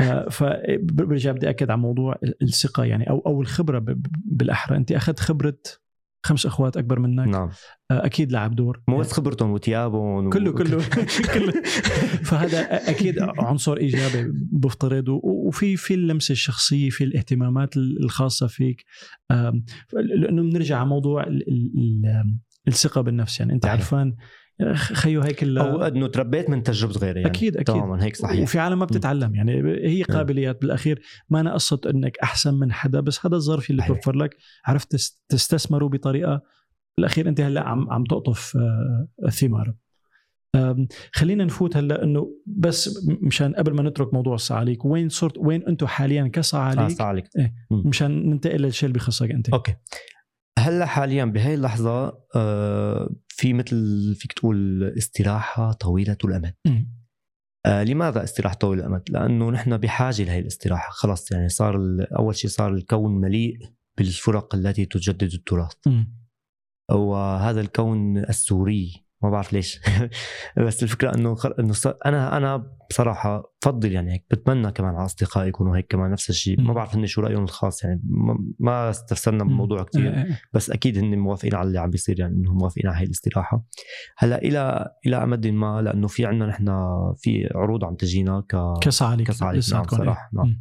آه، 0.00 0.28
فبرجع 0.28 1.32
بدي 1.32 1.50
أكد 1.50 1.70
على 1.70 1.80
موضوع 1.80 2.16
الثقة 2.42 2.84
يعني 2.84 3.10
أو 3.10 3.22
أو 3.26 3.40
الخبرة 3.42 3.84
بالأحرى. 4.24 4.76
أنت 4.76 4.92
أخذت 4.92 5.20
خبرة 5.20 5.58
خمس 6.26 6.46
أخوات 6.46 6.76
أكبر 6.76 6.98
منك. 6.98 7.28
نعم. 7.28 7.48
آه، 7.90 8.06
أكيد 8.06 8.32
لعب 8.32 8.54
دور. 8.54 8.82
مو 8.88 8.98
بس 8.98 9.12
خبرتهم 9.12 9.50
وثيابهم 9.50 10.26
و- 10.26 10.30
كله 10.30 10.52
كله. 10.52 10.78
كله. 11.34 11.62
فهذا 12.24 12.90
أكيد 12.90 13.14
عنصر 13.38 13.76
إيجابي 13.76 14.32
بفترض. 14.52 15.04
وفي 15.08 15.76
في 15.76 15.94
اللمسة 15.94 16.32
الشخصية 16.32 16.90
في 16.90 17.04
الاهتمامات 17.04 17.76
الخاصة 17.76 18.46
فيك. 18.46 18.84
لأنه 19.92 20.42
بنرجع 20.42 20.76
على 20.78 20.88
موضوع 20.88 21.22
ال- 21.22 21.48
ال- 21.48 21.72
ال- 21.78 22.36
الثقة 22.68 23.00
بالنفس. 23.00 23.40
يعني 23.40 23.52
أنت 23.52 23.64
صحيح. 23.66 23.76
خيو 24.74 25.20
هيك 25.20 25.42
ال- 25.42 25.58
أو 25.58 25.82
إنه 25.82 26.06
تربيت 26.06 26.50
من 26.50 26.62
تجربة 26.62 26.94
غيري 27.00 27.20
يعني. 27.20 27.30
أكيد 27.30 27.56
أكيد. 27.56 27.74
تماما 27.74 28.04
هيك 28.04 28.16
صحيح. 28.16 28.42
وفي 28.42 28.58
عالم 28.58 28.78
ما 28.78 28.84
بتتعلم 28.84 29.34
يعني 29.34 29.52
هي 29.90 30.02
قابليات. 30.02 30.60
بالأخير 30.62 31.02
ما 31.30 31.40
أنا 31.40 31.54
قصه 31.54 31.80
إنك 31.86 32.18
أحسن 32.22 32.54
من 32.54 32.72
حدا 32.72 33.00
بس 33.00 33.26
هذا 33.26 33.36
الظرف 33.36 33.70
اللي. 33.70 33.82
توفر 33.86 34.16
لك 34.16 34.36
عرفت 34.66 34.92
تس- 34.92 35.22
تستثمره 35.28 35.86
بطريقة. 35.88 36.42
بالأخير 36.96 37.28
أنت 37.28 37.40
هلأ 37.40 37.60
عم 37.68 37.90
عم 37.90 38.04
تقطف 38.04 38.56
آه، 38.56 39.08
الثمار. 39.26 39.74
آم، 40.54 40.88
خلينا 41.12 41.44
نفوت 41.44 41.76
هلأ 41.76 42.02
إنه 42.04 42.30
بس 42.46 43.06
مشان 43.22 43.54
قبل 43.54 43.72
ما 43.74 43.82
نترك 43.82 44.14
موضوع 44.14 44.34
الصعاليك 44.34 44.84
وين 44.84 45.08
صرت 45.08 45.38
وين 45.38 45.66
أنتم 45.68 45.86
حاليا 45.86 46.22
آه 46.24 46.26
كصعاليك 46.28 46.88
صار 46.98 47.06
عليك. 47.06 47.28
مشان 47.70 48.30
ننتقل 48.30 48.60
للشيء 48.62 48.86
اللي 48.88 48.98
بخصك 48.98 49.30
أنت. 49.30 49.48
أوكي. 49.48 49.74
هلا 50.66 50.86
حاليا 50.86 51.24
بهي 51.24 51.54
اللحظة 51.54 52.18
آه 52.36 53.14
في 53.28 53.52
مثل 53.52 54.14
فيك 54.14 54.32
تقول 54.32 54.84
استراحة 54.98 55.72
طويلة 55.72 56.16
الأمد. 56.24 56.54
آه 57.66 57.82
لماذا 57.84 58.24
استراحة 58.24 58.54
طويلة 58.54 58.86
الأمد؟ 58.86 59.02
لأنه 59.10 59.50
نحن 59.50 59.76
بحاجة 59.76 60.22
لهي 60.22 60.38
الاستراحة 60.38 60.90
خلص 60.90 61.32
يعني 61.32 61.48
صار 61.48 61.78
أول 62.18 62.36
شيء 62.36 62.50
صار 62.50 62.74
الكون 62.74 63.20
مليء 63.20 63.58
بالفرق 63.98 64.54
التي 64.54 64.84
تجدد 64.84 65.32
التراث. 65.32 65.74
وهذا 66.90 67.60
الكون 67.60 68.18
السوري 68.18 69.05
ما 69.22 69.30
بعرف 69.30 69.52
ليش 69.52 69.80
بس 70.66 70.82
الفكرة 70.82 71.14
إنه 71.14 71.34
خل... 71.34 71.54
إنه 71.58 71.72
ص... 71.72 71.86
أنا 71.86 72.36
أنا 72.36 72.70
بصراحة 72.90 73.52
بفضل 73.62 73.92
يعني 73.92 74.12
هيك 74.12 74.24
بتمنى 74.30 74.72
كمان 74.72 74.94
على 74.94 75.04
أصدقائي 75.04 75.48
يكونوا 75.48 75.76
هيك 75.76 75.86
كمان 75.86 76.10
نفس 76.10 76.30
الشيء 76.30 76.60
ما. 76.60 76.72
بعرف 76.72 76.94
هن 76.94 77.06
شو 77.06 77.20
رأيهم 77.20 77.44
الخاص 77.44 77.84
يعني 77.84 78.00
ما, 78.04 78.38
ما 78.58 78.90
استفسرنا 78.90 79.44
بالموضوع 79.44 79.82
كثير 79.82 80.14
آه، 80.14 80.20
آه. 80.20 80.38
بس 80.52 80.70
أكيد 80.70 80.98
هن 80.98 81.18
موافقين 81.18 81.54
على 81.54 81.68
اللي 81.68 81.78
عم 81.78 81.90
بيصير 81.90 82.20
يعني 82.20 82.36
إنهم 82.36 82.56
موافقين 82.56 82.86
على 82.86 82.98
هي 82.98 83.04
الاستراحة 83.04 83.64
هلأ 84.18 84.38
إلى 84.38 84.88
إلى 85.06 85.16
أمد 85.22 85.46
ما 85.46 85.82
لأنه 85.82 86.08
في 86.08 86.26
عندنا 86.26 86.46
نحن 86.46 86.66
في 87.16 87.48
عروض 87.54 87.84
عم 87.84 87.94
تجينا 87.94 88.40
ك 88.40 88.56
كصعاليك 88.82 89.26
كصعاليك، 89.26 89.64
نعم، 89.72 89.80
إيه. 89.80 89.98
صراحة، 89.98 90.30
نعم. 90.32 90.56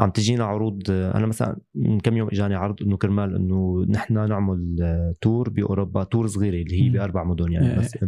عم 0.00 0.10
تجينا 0.10 0.44
عروض 0.44 0.82
أنا 0.90 1.26
مثلا 1.26 1.58
من 1.74 2.00
كم 2.00 2.16
يوم 2.16 2.28
إجاني 2.28 2.54
عرض 2.54 2.82
إنه 2.82 2.96
كرمال 2.96 3.34
إنه 3.36 3.84
نحن 3.88 4.28
نعمل 4.28 4.76
تور 5.20 5.50
بأوروبا 5.50 6.04
تور 6.04 6.26
صغيرة 6.26 6.62
اللي 6.62 6.82
هي. 6.82 6.88
بأربع 6.90 7.24
مدن 7.24 7.52
يعني 7.52 7.70
إيه. 7.70 7.78
بس 7.78 7.98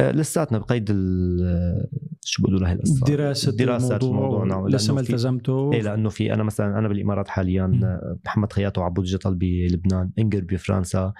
آه، 0.00 0.10
لساتنا 0.12 0.58
بقيد 0.58 0.90
ال- 0.90 1.40
آه، 1.46 1.88
شو 2.24 2.42
بيقولوا 2.42 2.60
لها 2.60 2.72
القصة 2.72 3.06
دراسة 3.06 3.56
دراسة 3.56 3.96
الموضوع, 3.96 4.44
نعم، 4.44 4.68
لسه 4.68 4.94
ما 4.94 5.00
التزمتوا 5.00 5.72
إيه 5.72 5.82
لأنه 5.82 6.08
في 6.08 6.34
أنا 6.34 6.42
مثلا 6.42 6.78
أنا 6.78 6.88
بالإمارات 6.88 7.28
حاليا 7.28 7.66
مم. 7.66 7.84
آه، 7.84 8.18
محمد 8.26 8.52
خياط 8.52 8.78
وعبود 8.78 9.04
جطل 9.04 9.34
بلبنان 9.34 10.10
إنجر 10.18 10.44
بفرنسا 10.44 11.12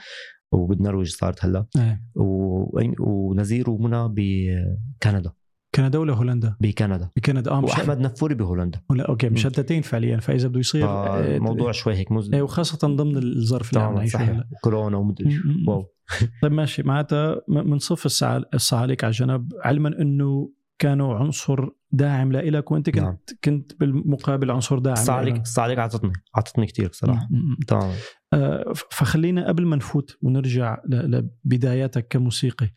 وبالنرويج 0.53 1.09
صارت 1.09 1.45
هلأ 1.45 1.67
إيه. 1.77 2.03
و- 2.15 2.81
ونزير 3.01 3.71
ومنى 3.71 4.09
بكندا 4.09 5.33
كندا 5.75 5.99
ولا 5.99 6.13
هولندا؟ 6.15 6.57
بكندا. 6.61 7.11
بكندا. 7.17 7.51
آه 7.51 7.61
مش 7.61 7.71
وأحمد 7.71 7.99
نفوري 8.01 8.35
بهولندا. 8.35 8.81
ولا 8.91 9.09
okay 9.09 9.29
مشتتين 9.29 9.83
فعليا 9.83 10.17
فإذا 10.17 10.49
بده 10.49 10.61
يصير 10.61 10.87
آه، 10.87 11.37
الموضوع 11.37 11.73
شوي 11.73 11.95
هيك 11.95 12.13
مز... 12.13 12.33
إيه 12.35 12.43
وخاصة 12.43 12.89
ضمن 12.89 13.17
الظرف 13.17 13.71
اللي 13.73 13.81
عم 13.85 13.95
نعيشه 13.95 14.19
هلا. 14.19 14.45
كورونا 14.63 14.97
ومدري 14.97 15.41
wow. 15.69 15.87
طيب 16.43 16.53
ماشي. 16.53 16.83
معناتها 16.83 17.41
بنصف 17.49 18.07
الصعاليك 18.55 19.05
على 19.05 19.11
جنب 19.13 19.53
علما 19.65 19.89
إنه 20.03 20.53
كانوا 20.79 21.15
عنصر 21.15 21.69
داعم 21.93 22.33
لإلك 22.33 22.71
وأنت 22.71 22.91
كنت 22.91 23.03
نعم. 23.03 23.17
كنت 23.45 23.81
بالمقابل 23.81 24.51
عنصر 24.51 24.79
داعم 24.79 24.93
الصعاليك 24.97 25.29
لإلهم. 25.29 25.43
الصعاليك 25.43 25.79
عطتني 25.79 26.13
عطتني 26.35 26.67
كثير 26.67 26.89
بصراحه 26.89 27.29
م- 27.31 27.37
م- 27.37 27.53
م. 27.53 27.57
تماما 27.69 27.95
آه، 28.33 28.73
فخلينا 28.91 29.49
قبل 29.49 29.67
ما 29.67 29.77
نفوت 29.77 30.17
ونرجع 30.23 30.77
لبداياتك 30.89 32.07
كموسيقي 32.09 32.71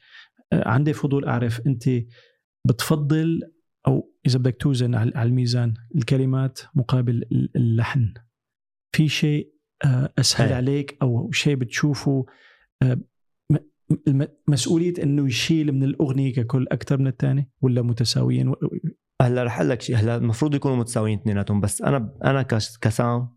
آه، 0.53 0.67
عندي 0.69 0.93
فضول 0.93 1.25
أعرف 1.25 1.61
أنت 1.67 1.83
بتفضل 2.67 3.39
أو 3.87 4.13
إذا 4.25 4.39
بدك 4.39 4.57
توزن 4.61 4.95
على 4.95 5.11
الميزان 5.23 5.73
الكلمات 5.95 6.59
مقابل 6.75 7.15
ال- 7.31 7.49
اللحن. 7.55 8.13
في 8.95 9.07
شيء 9.09 9.53
آه، 9.85 10.13
أسهل 10.19 10.47
إيه. 10.47 10.55
عليك 10.55 10.97
أو 11.01 11.31
شيء 11.31 11.55
بتشوفه 11.55 12.25
آه، 12.83 12.97
مسؤولية 14.47 14.93
إنه 15.03 15.27
يشيل 15.27 15.71
من 15.71 15.83
الأغنية 15.83 16.33
ككل 16.33 16.67
أكثر 16.71 16.97
من 16.97 17.07
الثاني 17.07 17.49
ولا 17.61 17.81
متساويين؟ 17.81 18.53
هلا 19.21 19.43
رح 19.43 19.57
أقول 19.57 19.69
لك 19.69 19.81
شيء. 19.81 19.95
هلا 19.95 20.15
المفروض 20.15 20.55
يكونوا 20.55 20.77
متساويين 20.77 21.19
اثنيناتهم 21.19 21.61
بس 21.61 21.81
أنا 21.81 22.17
أنا 22.23 22.41
كس- 22.41 22.77
كسام. 22.77 23.29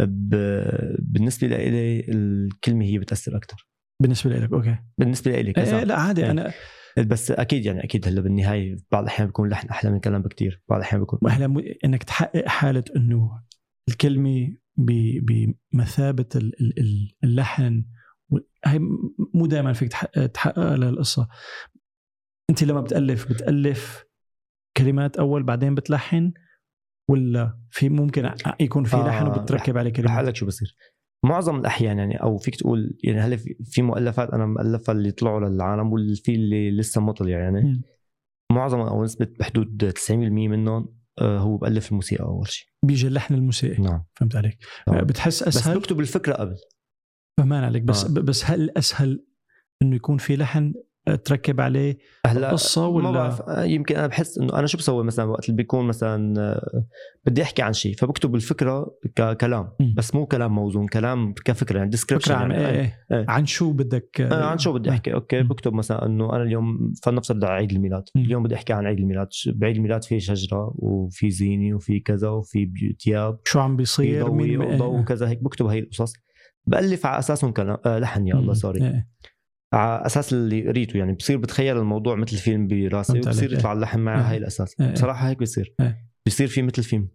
ب- 0.00 0.96
بالنسبة 0.98 1.46
لي 1.46 2.00
الكلمة 2.08 2.84
هي 2.84 2.98
بتأثر 2.98 3.36
أكثر 3.36 3.68
بالنسبة 4.02 4.30
لك 4.38 4.52
أوكي. 4.52 4.76
بالنسبة 4.98 5.30
لي 5.30 5.36
إيه 5.48 5.52
كذا 5.52 5.84
لا 5.84 5.96
عادي. 6.00 6.24
إيه. 6.24 6.30
أنا 6.30 6.52
بس 6.98 7.30
أكيد 7.30 7.64
يعني 7.66 7.84
أكيد 7.84 8.08
هلا 8.08 8.20
بالنهاية 8.20 8.76
بعض 8.92 9.02
الأحيان 9.02 9.26
بيكون 9.28 9.48
لحن 9.48 9.68
أحلى 9.68 9.90
من 9.90 9.96
الكلام 9.96 10.22
بكثير 10.22 10.62
بعض 10.68 10.78
الأحيان 10.78 11.00
بيكون 11.00 11.18
واحلى 11.22 11.48
م- 11.48 11.62
إنك 11.84 12.02
تحقق 12.02 12.48
حالة 12.48 12.84
إنه 12.96 13.42
الكلمة 13.88 14.56
ب- 14.76 15.54
بمثابة 15.72 16.28
ال- 16.36 16.60
ال- 16.60 16.78
ال- 16.80 17.12
اللحن 17.24 17.84
م- 18.30 18.88
مو 19.34 19.46
دائما 19.46 19.72
فيك 19.72 19.88
تحقق- 19.90 20.26
تحققها 20.26 20.76
للقصه 20.76 21.28
أنت 22.50 22.64
لما 22.64 22.80
بتألف 22.80 23.28
بتألف 23.32 24.04
كلمات 24.76 25.16
أول 25.16 25.42
بعدين 25.42 25.74
بتلحن 25.74 26.32
ولا 27.10 27.58
في 27.70 27.88
ممكن 27.88 28.30
يكون 28.60 28.84
في 28.84 28.96
آه، 28.96 29.08
لحن 29.08 29.26
وبتركب 29.26 29.78
عليه 29.78 29.90
كلمات؟ 29.90 30.10
أقول 30.12 30.26
لك 30.26 30.36
شو 30.36 30.46
بصير. 30.46 30.76
معظم 31.24 31.56
الأحيان 31.60 31.98
يعني 31.98 32.22
أو 32.22 32.36
فيك 32.36 32.56
تقول 32.56 32.98
يعني 33.04 33.20
هلا 33.20 33.36
في- 33.36 33.82
مؤلفات 33.82 34.30
أنا 34.30 34.46
مؤلفها 34.46 34.92
اللي 34.94 35.10
طلعوا 35.10 35.40
للعالم 35.48 35.92
والفي 35.92 36.34
اللي 36.34 36.70
لسه 36.70 37.00
ما 37.00 37.12
طلع 37.12 37.28
يعني 37.30 37.60
مم. 37.62 37.82
معظم 38.52 38.80
أو 38.80 39.04
نسبة 39.04 39.28
بحدود 39.38 39.92
90% 39.92 40.10
منهم 40.48 40.94
آه، 41.20 41.38
هو 41.38 41.56
بألف 41.56 41.90
الموسيقى 41.90 42.24
أول 42.24 42.48
شيء 42.48 42.68
بيجي 42.84 43.06
اللحن 43.06 43.34
الموسيقي 43.34 43.82
نعم 43.82 44.04
فهمت 44.14 44.36
عليك 44.36 44.58
طبعاً. 44.86 45.00
بتحس 45.00 45.42
بس 45.42 45.56
أسهل 45.56 45.78
بكتب 45.78 46.00
الفكرة 46.00 46.34
قبل 46.34 46.56
فهمان 47.38 47.64
عليك 47.64 47.82
بس 47.82 48.04
آه. 48.04 48.08
آه. 48.08 48.10
بس 48.12 48.44
هل 48.44 48.70
أسهل 48.76 49.24
إنه 49.82 49.96
يكون 49.96 50.16
في 50.18 50.36
لحن 50.36 50.74
آه، 50.76 50.82
تركب 51.24 51.60
عليه 51.60 51.98
هلا 52.26 52.50
قصه 52.50 52.82
ما 52.82 53.08
ولا؟ 53.08 53.10
بعرف. 53.10 53.42
آه، 53.42 53.64
يمكن 53.64 53.96
أنا 53.96 54.06
بحس 54.06 54.38
إنه 54.38 54.58
أنا 54.58 54.66
شو 54.66 54.78
بسوي 54.78 55.04
مثلا 55.04 55.24
وقت 55.24 55.44
اللي 55.44 55.56
بيكون 55.56 55.86
مثلا 55.86 56.40
آه، 56.40 56.84
بدي 57.26 57.42
أحكي 57.42 57.62
عن 57.62 57.72
شيء 57.72 57.96
فبكتب 57.96 58.34
الفكرة 58.34 58.96
ككلام. 59.14 59.68
بس 59.96 60.14
مو 60.14 60.26
كلام 60.26 60.54
موزون 60.54 60.86
كلام 60.86 61.34
كفكرة 61.44 61.78
يعني 61.78 61.90
description 61.90 62.34
فكرة 62.34 62.44
عن 62.44 62.50
يعني. 62.50 62.66
إيه؟ 62.66 62.80
إيه. 62.80 62.98
إيه. 63.12 63.24
عن 63.28 63.46
شو 63.46 63.72
بدك؟ 63.72 64.20
آه، 64.20 64.44
عن 64.44 64.58
شو 64.58 64.72
بدي 64.72 64.90
أحكي. 64.90 65.14
okay. 65.14 65.42
بكتب 65.42 65.72
مثلا 65.72 66.06
إنه 66.06 66.32
أنا 66.32 66.42
اليوم 66.42 66.92
فلنفترض 67.02 67.44
على 67.44 67.54
عيد 67.54 67.72
الميلاد. 67.72 68.04
اليوم 68.16 68.42
بدي 68.42 68.54
أحكي 68.54 68.72
عن 68.72 68.86
عيد 68.86 68.98
الميلاد. 68.98 69.28
بعيد 69.46 69.76
الميلاد 69.76 70.04
في 70.04 70.20
شجرة 70.20 70.74
وفي 70.76 71.30
زينة 71.30 71.76
وفي 71.76 72.00
كذا 72.00 72.28
وفي 72.28 72.94
ثياب 73.04 73.38
شو 73.44 73.60
عم 73.60 73.76
بيصير؟ 73.76 74.28
ضوء 74.28 74.74
وضوء 74.74 75.00
وكذا 75.00 75.28
هيك. 75.28 75.42
بكتب 75.42 75.66
هي 75.66 75.78
القصص. 75.78 76.12
بألف 76.66 77.06
على 77.06 77.18
أساسهم 77.18 77.52
كلام. 77.52 77.76
آه 77.86 77.98
لحن 77.98 78.26
يا 78.26 78.34
الله. 78.34 78.54
sorry 78.54 78.84
إيه. 78.84 79.14
على 79.74 80.06
أساس 80.06 80.32
اللي 80.32 80.68
قريته 80.68 80.96
يعني 80.96 81.12
بصير 81.12 81.36
بتخيل 81.36 81.78
الموضوع 81.78 82.14
مثل 82.14 82.36
فيلم 82.36 82.66
براسي 82.66 83.18
وبصير. 83.18 83.52
يطلع 83.52 83.72
اللحن 83.72 84.00
معه 84.00 84.18
إيه. 84.18 84.30
هاي 84.30 84.36
الأساس 84.36 84.80
إيه. 84.80 84.92
بصراحة 84.92 85.28
هيك 85.28 85.38
بصير 85.38 85.74
إيه. 85.80 86.08
بصير 86.26 86.48
في 86.48 86.62
مثل 86.62 86.82
فيلم. 86.82 87.08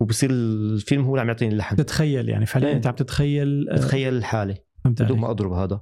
وبصير 0.00 0.30
الفيلم 0.30 1.04
هو 1.04 1.10
اللي 1.10 1.20
عم 1.20 1.28
يعطيني 1.28 1.52
اللحن 1.52 1.76
تتخيل 1.76 2.28
يعني 2.28 2.46
فعليا. 2.46 2.72
أنت 2.72 2.86
عم 2.86 2.94
تتخيل 2.94 3.68
آه، 3.70 3.74
بتخيل 3.74 4.14
الحاله 4.14 4.56
بدون 4.84 5.18
ما 5.18 5.30
أضرب 5.30 5.52
هذا. 5.52 5.80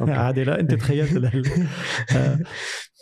عادي 0.00 0.44
لا 0.44 0.60
أنت 0.60 0.74
تخيلت 0.74 1.24
آه، 2.16 2.38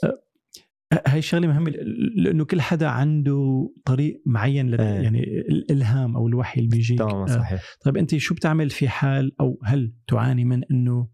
آه، 0.04 1.02
هاي 1.06 1.18
الشغلة 1.18 1.46
مهمة 1.46 1.70
لأنه 2.16 2.44
كل 2.44 2.60
حدا 2.60 2.86
عنده 2.86 3.70
طريق 3.84 4.22
معين 4.26 4.70
لل... 4.70 4.80
يعني 4.80 5.22
الإلهام 5.48 6.16
أو 6.16 6.28
الوحي 6.28 6.60
اللي 6.60 6.70
بيجيك 6.70 6.98
تماما 6.98 7.22
آه، 7.22 7.26
صحيح 7.26 7.62
طيب 7.80 7.96
أنت 7.96 8.16
شو 8.16 8.34
بتعمل 8.34 8.70
في 8.70 8.88
حال 8.88 9.40
أو 9.40 9.60
هل 9.64 9.92
تعاني 10.06 10.44
من 10.44 10.64
إنه 10.64 11.08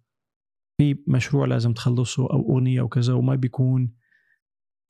في 0.83 1.03
مشروع 1.07 1.47
لازم 1.47 1.73
تخلصه 1.73 2.23
أو 2.23 2.55
أغنية 2.55 2.81
أو 2.81 2.89
كذا 2.89 3.15
وما 3.15 3.35
بيكون 3.35 3.93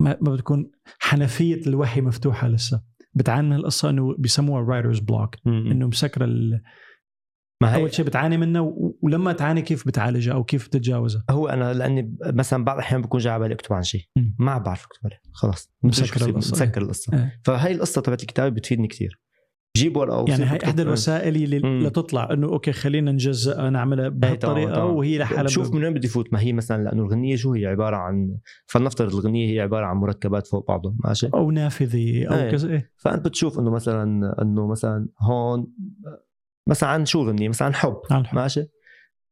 ما, 0.02 0.16
ما 0.20 0.34
بتكون 0.34 0.70
حنفية 1.00 1.66
الوحي 1.66 2.00
مفتوحة 2.00 2.48
لسه 2.48 2.82
بتعاني 3.14 3.48
من 3.48 3.56
القصة 3.56 3.90
إنه 3.90 4.14
بيسموها 4.18 4.62
writer's 4.62 4.98
block. 4.98 5.36
إنه 5.46 5.86
مسكره 5.86 6.24
ال... 6.24 6.62
ما 7.62 7.74
هي 7.74 7.80
أول 7.80 7.94
شيء 7.94 8.04
بتعاني 8.04 8.36
منها 8.36 8.60
و... 8.60 8.98
ولما 9.02 9.32
تعاني 9.32 9.62
كيف 9.62 9.86
بتعالجها 9.86 10.34
أو 10.34 10.44
كيف 10.44 10.66
بتتجاوزها 10.66 11.24
هو 11.30 11.48
أنا 11.48 11.72
لأني 11.74 12.16
مثلا 12.26 12.64
بعض 12.64 12.76
الأحيان 12.76 13.02
بكون 13.02 13.20
جاي 13.20 13.32
على 13.32 13.42
بالي 13.42 13.54
أكتب 13.54 13.72
عن 13.72 13.82
شيء. 13.82 14.04
ما 14.38 14.58
بعرف 14.58 14.84
أكتب 14.84 15.00
عليه 15.04 15.20
خلص 15.32 15.72
مسكر 15.82 16.28
القصة. 16.28 16.52
مسكر 16.52 16.82
القصة 16.82 17.12
إيه. 17.18 17.40
فهي 17.44 17.72
القصة 17.72 18.00
تبعت 18.00 18.20
الكتابة 18.22 18.48
بتفيدني 18.48 18.88
كثير 18.88 19.21
بجيب 19.76 19.96
ورقه 19.96 20.24
يعني 20.28 20.44
هي. 20.44 20.58
إحدى 20.64 20.82
الوسائل 20.82 21.36
اللي 21.36 21.58
مم. 21.58 21.86
لتطلع 21.86 22.28
إنه 22.32 22.46
okay 22.46 22.72
خلينا 22.72 23.12
نجزأها 23.12 23.70
نعملها 23.70 24.08
بهالطريقة. 24.08 24.84
وهي 24.84 25.18
لحالها 25.18 25.42
بشوف 25.42 25.70
ب- 25.70 25.74
من 25.74 25.84
وين 25.84 25.94
بدي 25.94 26.08
فوت 26.08 26.32
ما 26.32 26.40
هي 26.40 26.52
مثلا 26.52 26.82
لأنه 26.84 27.02
الغنية 27.02 27.36
شو 27.36 27.52
هي 27.52 27.66
عبارة 27.66 27.96
عن 27.96 28.36
فلنفترض 28.66 29.14
الغنية 29.14 29.54
هي 29.54 29.60
عبارة 29.60 29.86
عن 29.86 29.96
مركبات 29.96 30.46
فوق 30.46 30.68
بعضهم 30.68 30.96
ماشي 31.04 31.28
أو 31.34 31.50
نافذة 31.50 32.26
أو 32.28 32.34
إيه. 32.34 32.50
كذا 32.50 32.68
إيه. 32.70 32.90
فأنت 32.96 33.24
بتشوف 33.26 33.58
إنه 33.58 33.70
مثلا 33.70 34.34
إنه 34.42 34.66
مثلا 34.66 35.08
هون 35.20 35.66
مثلا 36.68 36.88
عن 36.88 37.06
شو 37.06 37.28
غنية 37.28 37.48
مثلا 37.48 37.66
عن 37.68 37.74
حب 37.74 37.96
عن 38.10 38.20
الحب. 38.20 38.36
ماشي 38.36 38.66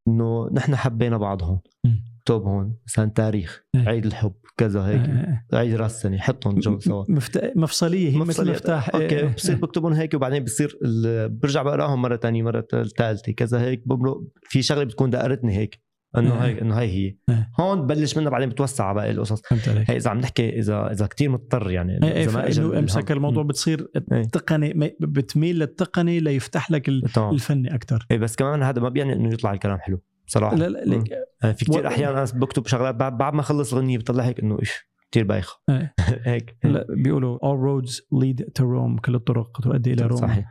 إنه 0.08 0.48
نحن 0.52 0.76
حبينا 0.76 1.16
بعض 1.16 1.42
هون 1.42 1.60
مم. 1.84 2.04
اكتب 2.30 2.46
هون 2.46 2.76
مثلا 2.86 3.10
تاريخ 3.10 3.62
إيه. 3.74 3.88
عيد 3.88 4.06
الحب 4.06 4.32
كذا 4.56 4.86
هيك 4.86 5.00
آه، 5.00 5.42
عيد 5.52 5.74
راس 5.74 5.94
السنة 5.96 6.18
حطهم 6.18 6.58
جو 6.58 6.78
سوا 6.78 7.04
مفت... 7.08 7.52
مفصلية 7.56 8.10
هي 8.10 8.16
مثل. 8.16 8.50
مفتاح 8.50 8.94
أوكي 8.94 9.18
إيه. 9.18 9.34
بصير 9.34 9.56
بكتبهم 9.56 9.92
هيك 9.92 10.14
وبعدين 10.14 10.44
بصير 10.44 10.78
ال- 10.84 11.28
برجع 11.28 11.62
بقراهم 11.62 12.02
مرة 12.02 12.16
تانية 12.16 12.42
مرة 12.42 12.66
ثالثه 12.98 13.32
كذا 13.32 13.60
هيك 13.60 13.88
بمرق 13.88 14.20
في 14.42 14.62
شغلة 14.62 14.84
بتكون 14.84 15.10
دقرتني 15.10 15.56
هيك 15.56 15.80
إنه 16.18 16.34
إيه. 16.34 16.48
هيك 16.50 16.58
إنه 16.62 16.74
هي 16.74 16.86
هي 16.88 17.16
إيه. 17.28 17.50
هون 17.60 17.82
ببلش 17.82 18.16
منها 18.16 18.30
بعدين 18.30 18.48
بتوسع 18.48 18.84
على 18.84 18.94
باقي 18.94 19.10
القصص 19.10 19.42
هي 19.66 19.96
إذا 19.96 20.10
عم 20.10 20.18
نحكي 20.18 20.58
إذا 20.58 20.92
إذا 20.92 21.06
كثير 21.06 21.30
مضطر 21.30 21.70
يعني 21.70 21.92
إيه 22.04 22.12
إيه 22.12 22.24
إذا 22.24 22.32
ما 22.32 22.48
اجى. 22.48 22.62
امسك 22.78 23.12
الموضوع 23.12 23.42
بتصير 23.42 23.88
إيه. 24.12 24.20
التقني 24.20 24.96
بتميل 25.00 25.58
للتقني 25.58 26.20
ليفتح 26.20 26.70
لك 26.70 26.88
الفني 27.18 27.74
أكثر 27.74 28.06
إيه 28.10 28.18
بس 28.18 28.36
كمان 28.36 28.62
هذا 28.62 28.82
ما 28.82 28.88
بيعني 28.88 29.12
إنه 29.12 29.32
يطلع 29.32 29.52
الكلام 29.52 29.78
حلو 29.78 30.02
بصراحة 30.30 30.56
لا 30.56 30.68
لا. 30.68 30.78
ليك 30.84 31.10
يعني 31.42 31.54
في 31.54 31.64
كثير 31.64 31.84
و- 31.84 31.86
أحيان 31.88 32.12
أنا 32.12 32.24
بكتب 32.34 32.66
شغلات 32.66 32.94
بعد, 32.94 33.34
ما 33.34 33.40
أخلص 33.40 33.72
الاغنيه 33.72 33.98
بطلع 33.98 34.24
هيك 34.24 34.40
إنه 34.40 34.58
إيش 34.60 34.72
كثير 35.12 35.24
بايخة 35.24 35.60
إيه. 35.70 35.94
هيك 36.32 36.56
لا 36.64 36.86
بيقولوا 36.90 37.38
all 37.38 37.58
roads 37.84 37.92
lead 37.94 38.44
to 38.44 38.62
Rome 38.64 39.00
كل 39.00 39.14
الطرق 39.14 39.60
تؤدي 39.62 39.92
إلى 39.92 40.02
روما 40.06 40.20
صحيح 40.20 40.46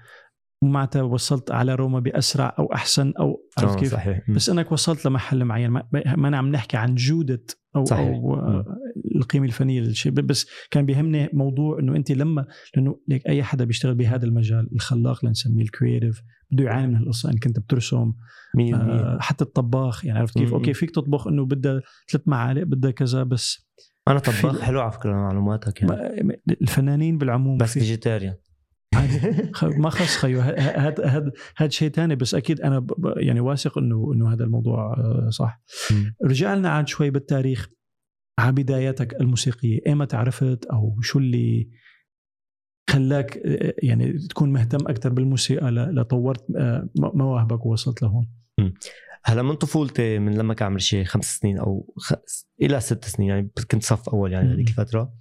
ومعناتها 0.64 1.02
وصلت 1.02 1.52
على 1.52 1.76
روما 1.76 2.00
بأسرع 2.00 2.56
أو 2.60 2.74
أحسن 2.74 3.14
أو 3.20 3.46
عرفت 3.58 3.70
تمام 3.74 3.80
كيف؟ 3.84 3.92
صحيح. 3.94 4.32
بس 4.32 4.50
إنك 4.50 4.72
وصلت 4.72 5.06
لمحل 5.06 5.46
معين 5.46 5.70
ما, 5.70 5.84
ما 6.18 6.38
عم 6.38 6.52
نحكي 6.52 6.78
عن 6.78 6.96
جودة 6.96 7.44
أو 7.76 7.86
صحيح. 7.86 8.08
أو. 8.08 8.34
آه، 8.36 8.66
القيمة 9.16 9.46
الفنية 9.46 9.82
للشيء 9.82 10.12
بس 10.12 10.48
كان 10.72 10.86
بيهمني 10.86 11.30
موضوع 11.34 11.80
إنه 11.80 11.96
أنت 11.96 12.12
لما 12.12 12.46
لأنه 12.76 13.00
ليك 13.08 13.28
أي 13.28 13.44
حدا 13.44 13.66
بيشتغل 13.66 13.96
بهذا 13.96 14.26
المجال 14.26 14.70
الخلاق 14.74 15.26
لنسميه 15.26 15.64
ال 15.64 15.70
creative 15.70 16.22
بده 16.52 16.64
يعاني 16.64 16.88
من 16.88 16.96
هالقصه 16.96 17.32
انك 17.32 17.46
انت 17.46 17.60
بترسم. 17.60 18.14
100% 18.58 18.74
آه، 18.76 19.18
حتى 19.22 19.44
الطباخ 19.44 20.06
يعني 20.06 20.20
عرفت 20.20 20.38
كيف؟ 20.38 20.50
مم. 20.50 20.54
okay 20.56 20.74
فيك 20.74 20.92
تطبخ 20.92 21.28
إنه 21.28 21.46
بدها 21.46 21.82
ثلاث 22.12 22.28
معالق 22.28 22.64
بدها 22.64 22.92
كذا 22.92 23.24
بس 23.24 23.70
أنا 24.08 24.20
طباخ. 24.20 24.62
حلو 24.62 24.82
على 24.82 24.92
فكرة 24.92 25.12
معلوماتك 25.14 25.82
يعني. 25.82 26.42
الفنانين 26.62 27.18
بالعموم 27.18 27.58
بس 27.58 27.74
في- 27.74 27.80
vegetarian 27.80 28.36
ما 29.78 29.90
خص 29.90 30.18
خيو. 30.18 30.40
هذا 30.42 31.06
هذا 31.06 31.32
هذا 31.58 31.70
شيء 31.70 31.90
ثاني 31.92 32.16
بس 32.16 32.36
أكيد 32.36 32.62
أنا 32.62 32.88
يعني 33.18 33.40
واثق 33.40 33.78
إنه 33.78 34.12
إنه 34.14 34.34
هذا 34.34 34.44
الموضوع 34.44 34.94
آه، 34.98 35.30
صح. 35.30 35.62
رجع 36.26 36.54
لنا 36.54 36.70
عاد 36.70 36.88
شوي 36.88 37.10
بالتاريخ 37.10 37.70
على 38.40 38.52
بداياتك 38.52 39.22
الموسيقية 39.22 39.80
إيمتى 39.88 40.18
عرفت 40.18 40.66
أو 40.66 40.98
شو 41.02 41.20
اللي 41.20 41.70
خلاك 42.90 43.38
آه، 43.38 43.74
يعني 43.84 44.18
تكون 44.18 44.54
مهتم 44.54 44.88
أكثر 44.88 45.10
بالموسيقى 45.10 45.72
لطورت 45.72 46.46
آه، 46.58 46.90
مواهبك 46.96 47.66
ووصلت 47.66 48.02
لهون 48.02 48.28
هلا 49.24 49.42
من 49.42 49.54
طفولتي 49.54 50.20
من 50.20 50.38
لما 50.38 50.54
كان 50.54 50.66
عمري 50.66 50.80
شيء 50.80 51.04
خمس 51.04 51.38
سنين 51.38 51.58
أو 51.58 51.94
خ... 51.98 52.14
إلى 52.62 52.80
ست 52.80 53.06
سنين 53.06 53.30
يعني 53.30 53.52
كنت 53.72 53.84
صف 53.84 54.10
أول 54.10 54.34
يعني. 54.34 54.54
هذيك 54.54 54.68
الفترة 54.68 55.14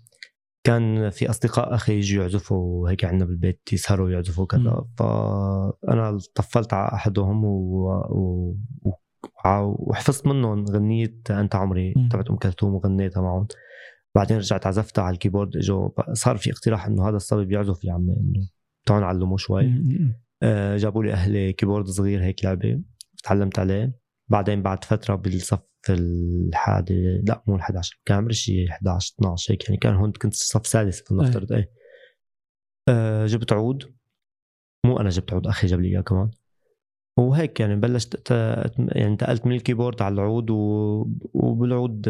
كان 0.65 1.11
في 1.11 1.31
أصدقاء 1.31 1.75
أخي 1.75 1.97
يجوا 1.99 2.23
يعزفوا 2.23 2.91
هيك 2.91 3.05
عندنا 3.05 3.25
بالبيت 3.25 3.73
يسهروا 3.73 4.07
ويعزفوا 4.07 4.47
كذا. 4.47 4.85
فانا 4.97 6.19
طفلت 6.35 6.73
على 6.73 6.93
أحدهم 6.93 7.45
و... 7.45 7.89
و... 8.11 8.57
و... 8.83 8.93
وحفظت 9.79 10.27
منهم 10.27 10.65
غنية 10.65 11.15
أنت 11.31 11.55
عمري. 11.55 11.95
تبعت 12.11 12.31
أم 12.31 12.37
كلثوم 12.37 12.75
وغنيتها 12.75 13.21
معهم 13.21 13.47
بعدين 14.16 14.37
رجعت 14.37 14.66
عزفتها 14.66 15.05
على 15.05 15.14
ال 15.14 15.19
keyboard 15.19 15.57
اجوا 15.57 15.88
صار 16.12 16.37
في 16.37 16.51
اقتراح 16.51 16.87
إنه 16.87 17.09
هذا 17.09 17.16
الصبي 17.16 17.44
بيعزف 17.44 17.85
يا 17.85 17.92
عمي 17.92 18.12
إنه 18.12 18.49
تعالوا 18.87 19.07
نعلمه 19.07 19.37
شوي. 19.37 19.64
آه، 20.42 20.77
جابوا 20.77 21.05
لي 21.05 21.12
أهلي 21.12 21.53
keyboard 21.53 21.87
صغير 21.87 22.25
هيك 22.25 22.44
لعبة 22.44 22.81
تعلمت 23.25 23.59
عليه. 23.59 23.99
بعدين 24.29 24.62
بعد 24.62 24.85
فترة 24.85 25.14
بالصف 25.14 25.61
الحادي 25.90 27.23
لا 27.27 27.42
مو 27.47 27.59
ال11 27.59 27.81
كان 28.05 28.16
عمري 28.18 28.35
شيء 28.35 28.71
11 28.71 29.14
12 29.14 29.53
هيك 29.53 29.64
يعني 29.64 29.77
كان 29.77 29.94
هون 29.94 30.12
كنت 30.12 30.35
صف 30.35 30.66
سادس 30.66 31.03
فلنفترض 31.03 31.53
إيه. 31.53 31.71
آه، 32.88 33.27
جبت 33.27 33.53
عود. 33.53 33.94
مو 34.87 35.01
أنا 35.01 35.09
جبت 35.09 35.33
عود 35.33 35.47
أخي 35.47 35.66
جاب 35.66 35.81
لي 35.81 35.88
إياه 35.88 36.01
كمان. 36.01 36.31
وهيك 37.19 37.61
يعني 37.61 37.77
بلشت 37.77 38.31
يعني 38.31 39.07
انتقلت 39.07 39.47
من 39.47 39.53
الكيبورد 39.53 40.03
على 40.03 40.15
العود 40.15 40.51
و... 40.51 40.57
وبالعود 41.35 42.09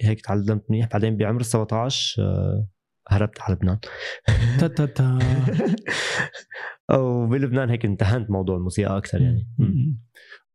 هيك 0.00 0.20
تعلمت 0.20 0.64
منيح. 0.70 0.88
بعدين 0.92 1.16
بعمر 1.16 1.40
ال 1.40 1.46
17 1.46 2.22
آه، 2.22 2.68
هربت 3.08 3.40
على 3.40 3.54
لبنان. 3.54 3.78
تا 4.60 4.66
تا 4.66 4.86
تا. 4.86 5.18
وبلبنان 6.98 7.70
هيك 7.70 7.84
امتهنت 7.84 8.30
موضوع 8.30 8.56
الموسيقى 8.56 8.96
أكثر 8.96 9.22
يعني. 9.22 9.48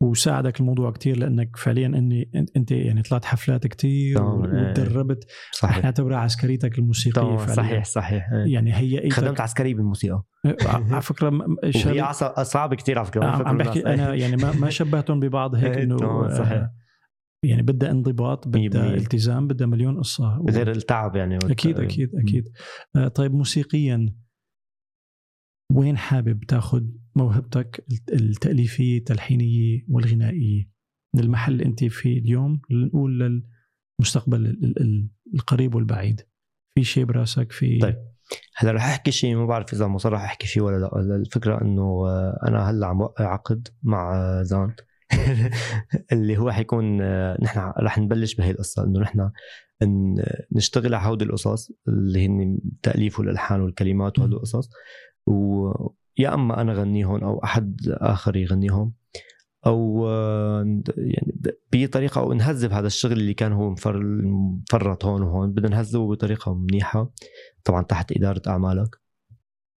وساعدك 0.01 0.59
الموضوع 0.59 0.91
كتير 0.91 1.17
لأنك 1.17 1.55
فعليا 1.57 1.87
إني 1.87 2.31
إنت 2.57 2.71
يعني 2.71 3.01
طلعت 3.01 3.25
حفلات 3.25 3.67
كتير 3.67 4.19
إيه. 4.19 4.23
وتدربت 4.69 5.27
صحيح 5.51 5.83
نعتبرها 5.83 6.17
عسكريتك 6.17 6.79
الموسيقية 6.79 7.35
فعليا 7.37 7.53
صحيح 7.55 7.83
صحيح 7.85 8.31
إيه. 8.31 8.53
يعني 8.53 8.73
هيئتك 8.73 9.13
خدمت 9.13 9.39
عسكري 9.41 9.73
بالموسيقى 9.73 10.23
على 10.65 11.01
فكرة 11.01 11.39
عصا- 12.01 12.43
صعبه 12.43 12.75
كثير 12.75 12.97
على 12.97 13.07
فكرة 13.07 13.25
عم 13.25 13.57
بحكي. 13.57 13.85
أنا 13.85 14.13
يعني 14.15 14.35
ما 14.35 14.51
ما 14.51 14.69
شبهتهم 14.69 15.19
ببعض 15.19 15.55
هيك 15.55 15.77
إيه، 15.77 15.83
إنه 15.83 15.97
تمام، 15.97 16.29
صحيح. 16.29 16.51
آه، 16.51 16.73
يعني 17.45 17.61
بدها 17.61 17.91
انضباط 17.91 18.47
بدها. 18.47 18.93
التزام 18.93 19.47
بدها 19.47 19.67
مليون 19.67 19.97
قصة 19.99 20.39
و- 20.39 20.49
غير 20.49 20.71
التعب 20.71 21.15
يعني 21.15 21.37
أكيد 21.37 21.79
أكيد 21.79 22.15
أكيد 22.15 22.49
آه، 22.95 23.07
طيب 23.07 23.33
موسيقيا 23.33 24.13
وين 25.71 25.97
حابب 25.97 26.43
تاخذ 26.43 26.83
موهبتك 27.15 27.85
التاليفيه 28.13 28.97
التلحينيه 28.97 29.85
والغنائيه 29.89 30.69
من 31.15 31.23
المحل 31.23 31.53
اللي 31.53 31.65
انت 31.65 31.83
فيه 31.83 32.19
اليوم 32.19 32.61
نقول 32.71 33.19
للمستقبل 33.99 34.45
ال- 34.45 34.63
ال- 34.65 34.81
ال- 34.81 35.09
القريب 35.35 35.75
والبعيد. 35.75 36.21
في 36.75 36.83
شيء 36.83 37.03
براسك 37.05 37.51
في 37.51 37.79
طيب. 37.79 37.95
هلا 38.55 38.71
رح 38.71 38.85
أحكي 38.85 39.11
شيء 39.11 39.35
ما 39.35 39.45
بعرف 39.45 39.73
إذا 39.73 39.87
مصرح 39.87 40.21
أحكي 40.21 40.47
فيه 40.47 40.61
ولا 40.61 40.77
لا. 40.79 41.15
الفكرة 41.15 41.61
إنه 41.61 41.81
آه، 42.07 42.39
أنا 42.47 42.69
هلأ 42.69 42.87
عم 42.87 43.01
وقع 43.01 43.25
عقد 43.33 43.67
مع 43.83 44.15
آه، 44.15 44.41
زان. 44.43 44.73
اللي 46.11 46.37
هو 46.37 46.51
حيكون 46.51 47.01
آه، 47.01 47.37
نحن 47.41 47.59
رح 47.79 47.97
نبلش 47.97 48.35
بهي 48.35 48.51
القصة. 48.51 48.83
إنه 48.83 48.99
نحن 48.99 49.29
نشتغل 50.51 50.93
على 50.93 51.07
هودي 51.09 51.25
القصص 51.25 51.71
اللي 51.87 52.25
هن 52.25 52.59
التاليف 52.65 53.19
والألحان 53.19 53.61
والكلمات 53.61 54.19
وهدول 54.19 54.35
القصص. 54.35 54.69
ويا 56.19 56.33
أما 56.33 56.61
أنا 56.61 56.73
غنيهم 56.73 57.23
أو 57.23 57.43
أحد 57.43 57.81
آخر 57.89 58.35
يغنيهم 58.35 58.93
أو 59.65 60.07
آه، 60.09 60.81
يعني 60.97 61.33
بطريقة 61.73 62.21
أو 62.21 62.33
نهذب 62.33 62.71
هذا 62.71 62.87
الشغل 62.87 63.11
اللي 63.11 63.33
كان 63.33 63.51
هو 63.53 63.69
مفر- 63.69 64.03
مفرط 64.23 65.05
هون 65.05 65.21
وهون. 65.21 65.51
بدنا 65.51 65.69
نهذبه 65.69 66.07
بطريقة 66.11 66.53
منيحة 66.53 67.11
طبعا 67.63 67.83
تحت 67.83 68.11
إدارة 68.11 68.41
أعمالك. 68.47 68.95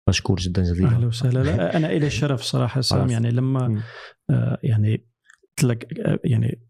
مشكور 0.10 0.38
جدا 0.39 0.62
جزيلا. 0.62 0.89
أهلا 0.89 1.08
وسهلا. 1.08 1.39
لا 1.43 1.78
أنا 1.78 1.89
إلي 1.91 2.08
الشرف 2.13 2.41
صراحة 2.41 2.82
سام. 2.82 3.10
يعني 3.10 3.30
لما. 3.32 3.82
آه، 4.30 4.58
يعني 4.63 5.06
قلت 5.58 5.63
لك 5.63 6.00
آه، 6.00 6.19
يعني 6.24 6.62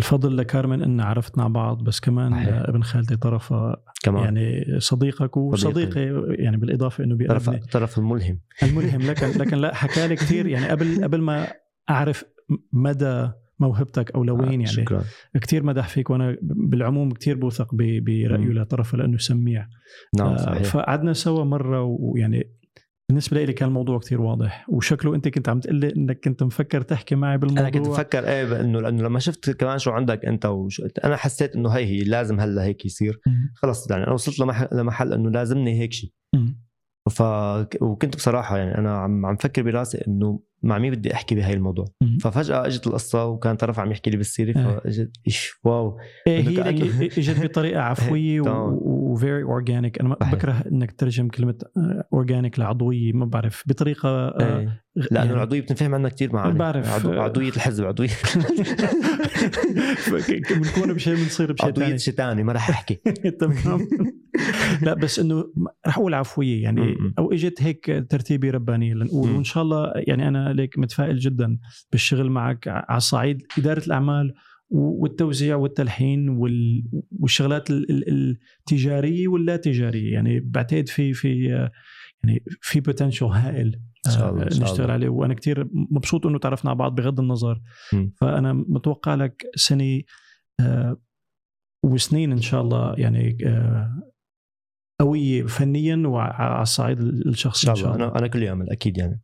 الفضل 0.00 0.36
لكارمن 0.36 0.82
إن 0.82 1.00
عرفتنا 1.00 1.44
على 1.44 1.52
بعض 1.52 1.84
بس 1.84 2.00
كمان. 2.00 2.32
آه، 2.32 2.68
ابن 2.70 2.82
خالتي 2.82 3.16
طرفة 3.16 3.76
كمان. 4.02 4.24
يعني 4.24 4.64
صديقك 4.80 5.36
وصديقي 5.36 6.34
يعني 6.38 6.56
بالإضافة 6.56 7.04
إنه 7.04 7.26
طرف 7.26 7.50
طرف 7.50 7.98
الملهم. 7.98 8.38
الملهم. 8.62 9.02
لكن 9.02 9.26
لكن 9.40 9.56
لا 9.56 9.74
حكى 9.74 10.08
لي 10.08 10.16
كثير 10.16 10.46
يعني 10.46 10.68
قبل 10.68 11.04
قبل 11.04 11.20
ما 11.20 11.46
أعرف 11.90 12.24
مدى 12.72 13.28
موهبتك 13.58 14.10
أو 14.10 14.24
لوين 14.24 14.50
يعني 14.50 14.66
شكرا. 14.66 15.04
كثير 15.40 15.62
مدح 15.62 15.88
فيك 15.88 16.10
وأنا 16.10 16.36
بالعموم 16.42 17.10
كثير 17.10 17.36
بوثق 17.36 17.74
برأيه. 17.74 18.52
لطرفة 18.52 18.98
لأنه 18.98 19.18
سميع. 19.18 19.66
نعم 20.18 20.28
آه، 20.28 20.36
صحيح 20.36 20.62
فقعدنا 20.62 21.12
سوا 21.12 21.44
مرة 21.44 21.82
ويعني 21.82 22.59
بالنسبة 23.10 23.44
لي 23.44 23.52
كان 23.52 23.68
الموضوع 23.68 23.98
كثير 23.98 24.20
واضح 24.20 24.66
وشكله 24.68 25.14
أنت 25.14 25.28
كنت 25.28 25.48
عم 25.48 25.60
تقول 25.60 25.76
لي 25.76 25.92
إنك 25.96 26.20
كنت 26.24 26.42
مفكر 26.42 26.82
تحكي 26.82 27.14
معي 27.14 27.38
بالموضوع 27.38 27.62
أنا 27.62 27.70
كنت 27.70 27.88
بفكر 27.88 28.28
إيه 28.28 28.44
بإنه 28.44 28.80
لأنه 28.80 29.02
لما 29.02 29.18
شفت 29.18 29.50
كمان 29.50 29.78
شو 29.78 29.90
عندك 29.90 30.24
أنت 30.24 30.46
وشو 30.46 30.88
أنا 31.04 31.16
حسيت 31.16 31.56
إنه 31.56 31.68
هي 31.68 31.84
هي 31.84 31.98
لازم 31.98 32.40
هلأ 32.40 32.64
هيك 32.64 32.86
يصير. 32.86 33.20
خلص 33.54 33.90
يعني 33.90 34.04
أنا 34.04 34.12
وصلت 34.12 34.40
لمحل, 34.40 34.68
لمحل 34.72 35.12
إنه 35.12 35.30
لازمني 35.30 35.80
هيك 35.80 35.92
شيء. 35.92 36.12
ف 37.10 37.22
وكنت 37.80 38.16
بصراحة 38.16 38.58
يعني 38.58 38.78
أنا 38.78 38.98
عم 38.98 39.26
عم 39.26 39.36
فكر 39.36 39.62
براسي 39.62 39.98
إنه 40.08 40.40
مع 40.62 40.78
مين 40.78 40.92
بدي 40.94 41.14
أحكي 41.14 41.34
بهاي 41.34 41.52
الموضوع 41.54 41.84
مم. 42.02 42.18
ففجأة 42.20 42.66
إجت 42.66 42.86
القصة 42.86 43.24
وكان 43.26 43.56
طرف 43.56 43.78
عم 43.80 43.90
يحكي 43.90 44.10
لي 44.10 44.16
بالسيره 44.16 44.58
إيه. 44.58 44.64
فإجت 44.78 45.10
إيش 45.26 45.52
wow 45.64 45.98
إيه 46.26 46.48
هي 46.48 46.54
لك 46.54 46.78
كأنه- 46.78 47.18
إجت 47.18 47.44
بطريقة 47.44 47.80
عفوية. 47.82 48.40
و 49.10 49.16
very 49.16 49.42
organic 49.42 50.00
أنا. 50.00 50.14
بكره 50.32 50.64
إنك 50.72 50.92
تترجم 50.92 51.28
كلمة 51.28 51.54
organic 52.12 52.58
لعضوية 52.58 53.12
ما 53.12 53.24
بعرف 53.24 53.62
بطريقة 53.66 54.08
آه، 54.08 54.58
إيه. 54.58 54.82
لأنه 54.96 55.18
يعني- 55.20 55.32
العضوية 55.32 55.60
بتنفهم 55.60 55.94
عنا 55.94 56.08
كثير 56.08 56.32
معاني 56.32 56.58
بعرف. 56.58 56.92
عضو... 56.92 57.12
عضوية 57.20 57.48
الحزب 57.48 57.84
عضوية 57.84 58.08
بنكون 60.50 60.92
بشيء 60.94 61.14
بنصير 61.14 61.52
بشيء 61.52 61.66
عضوية 61.66 61.86
ثاني 61.86 61.98
شيء 61.98 62.14
ثاني 62.14 62.42
ما 62.42 62.52
رح 62.52 62.70
أحكي 62.70 62.94
تمام 63.40 63.88
لا 64.86 64.94
بس 64.94 65.18
إنه 65.18 65.52
رح 65.86 65.98
أقول 65.98 66.14
عفوية 66.14 66.62
يعني. 66.62 66.96
أو 67.18 67.32
إجت 67.32 67.62
هيك 67.62 68.06
ترتيبه 68.10 68.50
ربانيه 68.50 68.94
لنقول. 68.94 69.30
وإن 69.30 69.44
شاء 69.44 69.62
الله 69.62 69.92
يعني 69.96 70.28
أنا 70.28 70.52
ليك 70.52 70.78
متفائل 70.78 71.18
جدا 71.18 71.58
بالشغل 71.92 72.30
معك 72.30 72.68
على 72.68 72.96
الصعيد 72.96 73.42
إدارة 73.58 73.86
الأعمال 73.86 74.34
والتوزيع 74.70 75.56
والتلحين 75.56 76.28
وال- 76.28 76.84
والشغلات 77.20 77.70
ال- 77.70 77.90
ال- 77.90 78.38
التجارية 78.60 79.28
واللا 79.28 79.56
تجاريه 79.56 80.12
يعني 80.12 80.40
بعتقد 80.40 80.88
في 80.88 81.12
في 81.12 81.44
يعني 82.24 82.44
في 82.60 82.80
بوتنشل 82.80 83.26
هائل 83.26 83.80
شاء 84.10 84.30
الله، 84.30 84.42
آه، 84.42 84.46
نشتغل. 84.46 84.90
عليه 84.90 85.08
وأنا 85.08 85.34
كتير 85.34 85.68
مبسوط 85.72 86.26
إنه 86.26 86.38
تعرفنا 86.38 86.70
على 86.70 86.78
بعض 86.78 86.94
بغض 86.94 87.20
النظر 87.20 87.60
م. 87.92 88.08
فأنا 88.20 88.52
متوقع 88.52 89.14
لك 89.14 89.42
سنة 89.56 90.00
آه، 90.60 90.96
وسنين 91.84 92.32
إن 92.32 92.40
شاء 92.40 92.62
الله 92.62 92.94
يعني 92.98 93.38
آه، 93.46 94.02
قويه 95.00 95.42
فنيا 95.42 95.96
وعلى 96.06 96.62
الصعيد 96.62 97.00
إن 97.00 97.08
الشخصي 97.26 97.66
شاء 97.66 97.74
الله. 97.74 97.94
أنا 97.94 98.18
أنا 98.18 98.26
كل 98.26 98.42
يوم 98.42 98.62
أكيد 98.70 98.98
يعني. 98.98 99.20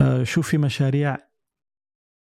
آه، 0.00 0.22
شو 0.22 0.42
في 0.42 0.58
مشاريع. 0.58 1.16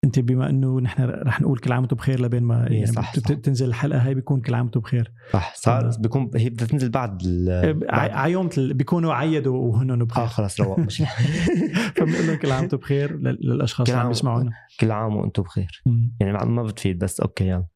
أنت 0.03 0.19
بما 0.19 0.49
إنه 0.49 0.79
نحن 0.79 1.03
رح 1.03 1.41
نقول 1.41 1.59
كل 1.59 1.71
عام 1.71 1.79
وأنتم 1.81 1.95
بخير 1.95 2.21
لبين 2.21 2.43
ما 2.43 2.67
إيه، 2.67 2.73
يعني 2.73 2.85
صح،. 2.85 3.19
تنزل 3.19 3.67
الحلقة 3.67 3.99
هاي 4.07 4.13
بيكون 4.13 4.41
كل 4.41 4.53
عام 4.53 4.65
وأنتم 4.65 4.79
بخير. 4.79 5.11
صح 5.33 5.55
صار 5.55 5.87
آه. 5.87 5.91
بيكون 5.99 6.31
هي 6.35 6.49
بدها 6.49 6.67
تنزل 6.67 6.89
بعد 6.89 7.21
على 7.89 8.31
يوم 8.31 8.49
بيكونوا 8.57 9.13
عيدوا 9.13 9.57
وهن 9.57 9.91
آه 9.91 10.05
بخير 10.05 10.27
خلص 10.27 10.61
رواق 10.61 10.79
مش 10.79 11.03
فبنقول 11.95 12.27
لهم 12.27 12.37
كل 12.37 12.51
عام 12.51 12.61
وأنتم 12.61 12.77
بخير 12.77 13.17
لل- 13.17 13.39
للأشخاص 13.41 13.89
اللي 13.89 14.01
عم 14.01 14.07
بيسمعونا. 14.09 14.51
كل 14.79 14.91
عام 14.91 15.15
وأنتم 15.15 15.43
بخير. 15.43 15.83
يعني 16.19 16.33
ما- 16.33 16.37
بتفيد 16.63 16.99
بس 16.99 17.19
okay 17.19 17.47
يلا. 17.47 17.55
آه، 17.57 17.69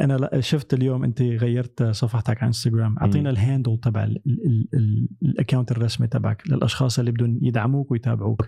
أنا 0.00 0.16
لا- 0.16 0.40
شفت 0.40 0.74
اليوم 0.74 1.04
أنت 1.04 1.22
غيرت 1.22 1.82
صفحتك 1.82 2.36
على 2.38 2.46
انستغرام 2.46 2.98
أعطينا 2.98 3.30
ال 3.30 3.37
handle 3.37 3.78
تبع 3.82 4.04
ال- 4.04 4.22
ال- 4.26 4.68
ال- 4.74 5.08
ال 5.22 5.28
account 5.28 5.70
الرسمي 5.72 6.06
تبعك 6.06 6.42
للأشخاص 6.50 6.98
اللي 6.98 7.10
بدهم 7.10 7.38
يدعموك 7.42 7.90
ويتابعوك. 7.90 8.46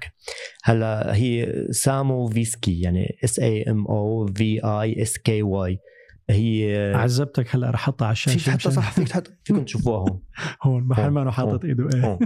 هلا 0.64 1.14
هي 1.16 1.52
سامو 1.70 2.26
فيسكي 2.26 2.80
يعني 2.80 3.16
S 3.24 3.38
A 3.40 3.62
M 3.62 3.86
O 3.86 4.26
V 4.26 4.60
I 4.64 5.02
S 5.02 5.18
K 5.18 5.42
Y 5.42 5.78
هي 6.30 6.92
عذبتك 6.96 7.54
هلا 7.54 7.70
رح 7.70 7.80
احطها 7.80 8.06
على 8.06 8.12
الشاشة 8.12 8.38
فيك 8.38 8.48
حتى 8.48 8.56
مشان- 8.56 8.70
صح 8.72 8.92
فيك 8.92 9.12
حتى 9.12 9.30
فيكم 9.44 9.64
تشوفوها 9.64 9.98
هون. 10.00 10.22
هون 10.62 10.84
محل. 10.84 11.08
ما 11.08 11.22
انه 11.22 11.30
حاطط 11.30 11.64
إيده. 11.64 11.88
إيه. 11.94 12.18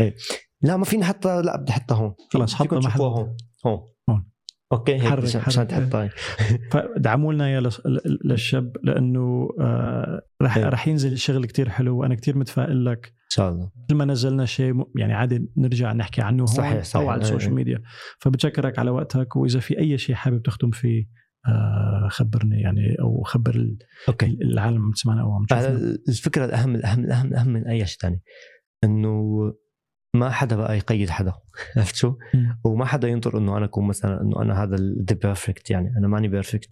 إيه. 0.00 0.14
لا 0.62 0.76
ما 0.76 0.84
فيني 0.84 1.04
حتى 1.04 1.42
لا 1.42 1.56
بدي 1.56 1.72
احطها 1.72 1.94
هون. 1.96 2.14
خلص 2.30 2.54
حطها 2.54 2.78
محل. 2.78 3.00
هون. 3.00 3.36
هون. 3.66 3.80
okay 4.72 4.94
هيك 4.94 5.02
حرك-. 5.02 5.46
مشان 5.46 5.68
تحطها 5.68 6.10
فدعموا 6.70 7.32
لنا 7.32 7.50
يا 7.50 7.70
للشاب 8.24 8.76
لأنه 8.82 9.48
آه 9.60 10.22
رح 10.42 10.56
إيه. 10.56 10.68
رح 10.68 10.88
ينزل 10.88 11.18
شغل 11.18 11.46
كتير 11.46 11.68
حلو 11.68 11.98
وأنا 11.98 12.14
كتير 12.14 12.38
متفائل 12.38 12.84
لك 12.84 13.06
إن 13.06 13.28
شاء 13.36 13.52
الله 13.52 13.70
كل 13.90 13.94
ما 13.94 14.04
نزلنا 14.04 14.44
شيء 14.44 14.84
يعني 14.96 15.14
عادي 15.14 15.48
نرجع 15.56 15.92
نحكي 15.92 16.22
عنه 16.22 16.42
هون 16.42 16.46
صحيح، 16.46 16.82
صحيح. 16.82 17.02
أو 17.02 17.10
على 17.10 17.18
إيه، 17.18 17.24
ال 17.24 17.28
social 17.28 17.50
إيه. 17.50 17.56
ميديا 17.56 17.82
فبتشكرك 18.18 18.78
على 18.78 18.90
وقتك 18.90 19.36
وإذا 19.36 19.60
في 19.60 19.78
أي 19.78 19.98
شيء 19.98 20.14
حابب 20.14 20.42
تختم 20.42 20.70
فيه 20.70 21.22
آه 21.46 22.08
خبرني 22.10 22.60
يعني 22.60 22.96
أو 23.00 23.22
خبر 23.22 23.76
okay 24.08 24.38
العالم 24.42 24.82
عم 24.82 24.92
تسمعنا 24.92 25.22
أو 25.22 25.32
عم 25.32 25.46
الفكرة 26.08 26.44
الأهم 26.44 26.74
الأهم 26.74 27.04
الأهم 27.04 27.26
الأهم 27.26 27.48
من 27.48 27.66
أي 27.66 27.86
شيء 27.86 27.98
ثاني 28.00 28.22
إنه 28.84 29.38
ما 30.14 30.30
حدا 30.30 30.56
بقى 30.56 30.76
يقيد 30.76 31.10
حدا 31.10 31.32
عرفت 31.76 31.94
شو؟ 31.94 32.14
وما 32.64 32.84
حدا 32.84 33.08
ينطر 33.08 33.38
إنه 33.38 33.56
أنا 33.56 33.64
أكون 33.64 33.86
مثلا 33.86 34.20
إنه 34.20 34.42
أنا 34.42 34.62
هذا 34.62 34.76
the 34.76 35.16
perfect 35.22 35.70
يعني 35.70 35.94
أنا 35.98 36.08
ماني 36.08 36.28
perfect 36.28 36.70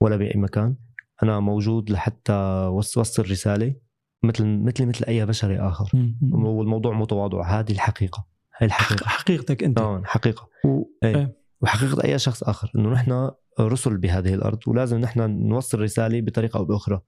ولا 0.00 0.16
بأي 0.16 0.40
مكان. 0.40 0.76
أنا 1.22 1.40
موجود 1.40 1.90
لحتى 1.90 2.32
وص- 2.72 2.98
وصل 2.98 3.30
رسالة 3.30 3.74
مثل 4.22 4.46
مثل 4.46 4.86
مثل 4.86 5.04
أي 5.08 5.26
بشري 5.26 5.58
آخر. 5.58 5.90
والموضوع 6.32 6.92
مو 6.92 7.04
تواضع 7.04 7.60
هذه 7.60 7.72
الحقيقة. 7.72 8.26
حق- 8.52 8.62
الحقيقة. 8.64 9.06
حقيقتك 9.08 9.64
أنت. 9.64 9.76
طبعا 9.78 10.02
حقيقة. 10.04 10.48
و... 10.64 10.82
إيه. 11.02 11.16
إيه. 11.16 11.36
وحقيقة 11.60 12.04
أي 12.04 12.18
شخص 12.18 12.42
آخر. 12.42 12.70
إنه 12.76 12.88
نحن 12.92 13.30
رسل 13.60 13.96
بهذه 13.96 14.34
الأرض 14.34 14.58
ولازم 14.66 14.98
نحن 14.98 15.30
نوصل 15.48 15.80
رسالة 15.80 16.20
بطريقة 16.20 16.58
أو 16.58 16.64
بأخرى. 16.64 17.00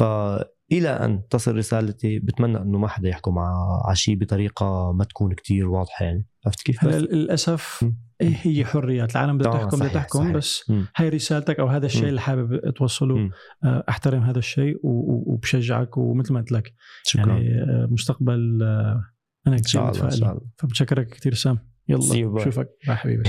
مم. 0.00 0.06
ف 0.06 0.42
إلى 0.72 0.88
أن 0.88 1.28
تصل 1.28 1.56
رسالتي 1.56 2.18
بتمنى 2.18 2.58
إنه 2.58 2.78
ما 2.78 2.88
حدا 2.88 3.08
يحكم 3.08 3.38
على 3.38 3.96
شيء 3.96 4.16
بطريقة 4.16 4.92
ما 4.92 5.04
تكون 5.04 5.34
كتير 5.34 5.68
واضحة 5.68 6.04
يعني 6.04 6.26
عرفت 6.46 6.62
كيف؟ 6.62 6.84
م. 7.84 7.96
إيه 8.20 8.36
هي 8.42 8.64
حريات 8.64 9.12
العالم 9.12 9.38
بدها 9.38 9.52
آه، 9.52 9.56
تحكم 9.56 9.76
بدها 9.76 9.88
تحكم 9.88 10.18
صحيح. 10.18 10.32
بس 10.32 10.70
م. 10.70 10.84
هاي 10.96 11.08
رسالتك 11.08 11.60
أو 11.60 11.66
هذا 11.66 11.86
الشيء 11.86 12.04
م. 12.04 12.08
اللي 12.08 12.20
حابب 12.20 12.70
توصله. 12.76 13.30
آه، 13.64 13.84
أحترم 13.88 14.22
هذا 14.22 14.38
الشيء 14.38 14.80
وبشجعك 14.82 15.98
ومثل 15.98 16.32
ما 16.32 16.40
قلت 16.40 16.52
لك 16.52 16.74
شكرا 17.02 17.32
يعني 17.32 17.62
آه، 17.62 17.88
مستقبل 17.90 18.62
أنا 19.46 19.56
إن 19.56 19.58
كثير 19.58 19.84
متفائل 19.84 20.40
فبتشكرك 20.56 21.08
كثير 21.08 21.34
سام 21.34 21.58
يلا. 21.88 22.26
بشوفك 22.28 22.68
باي 22.86 22.96
حبيبي 22.96 23.22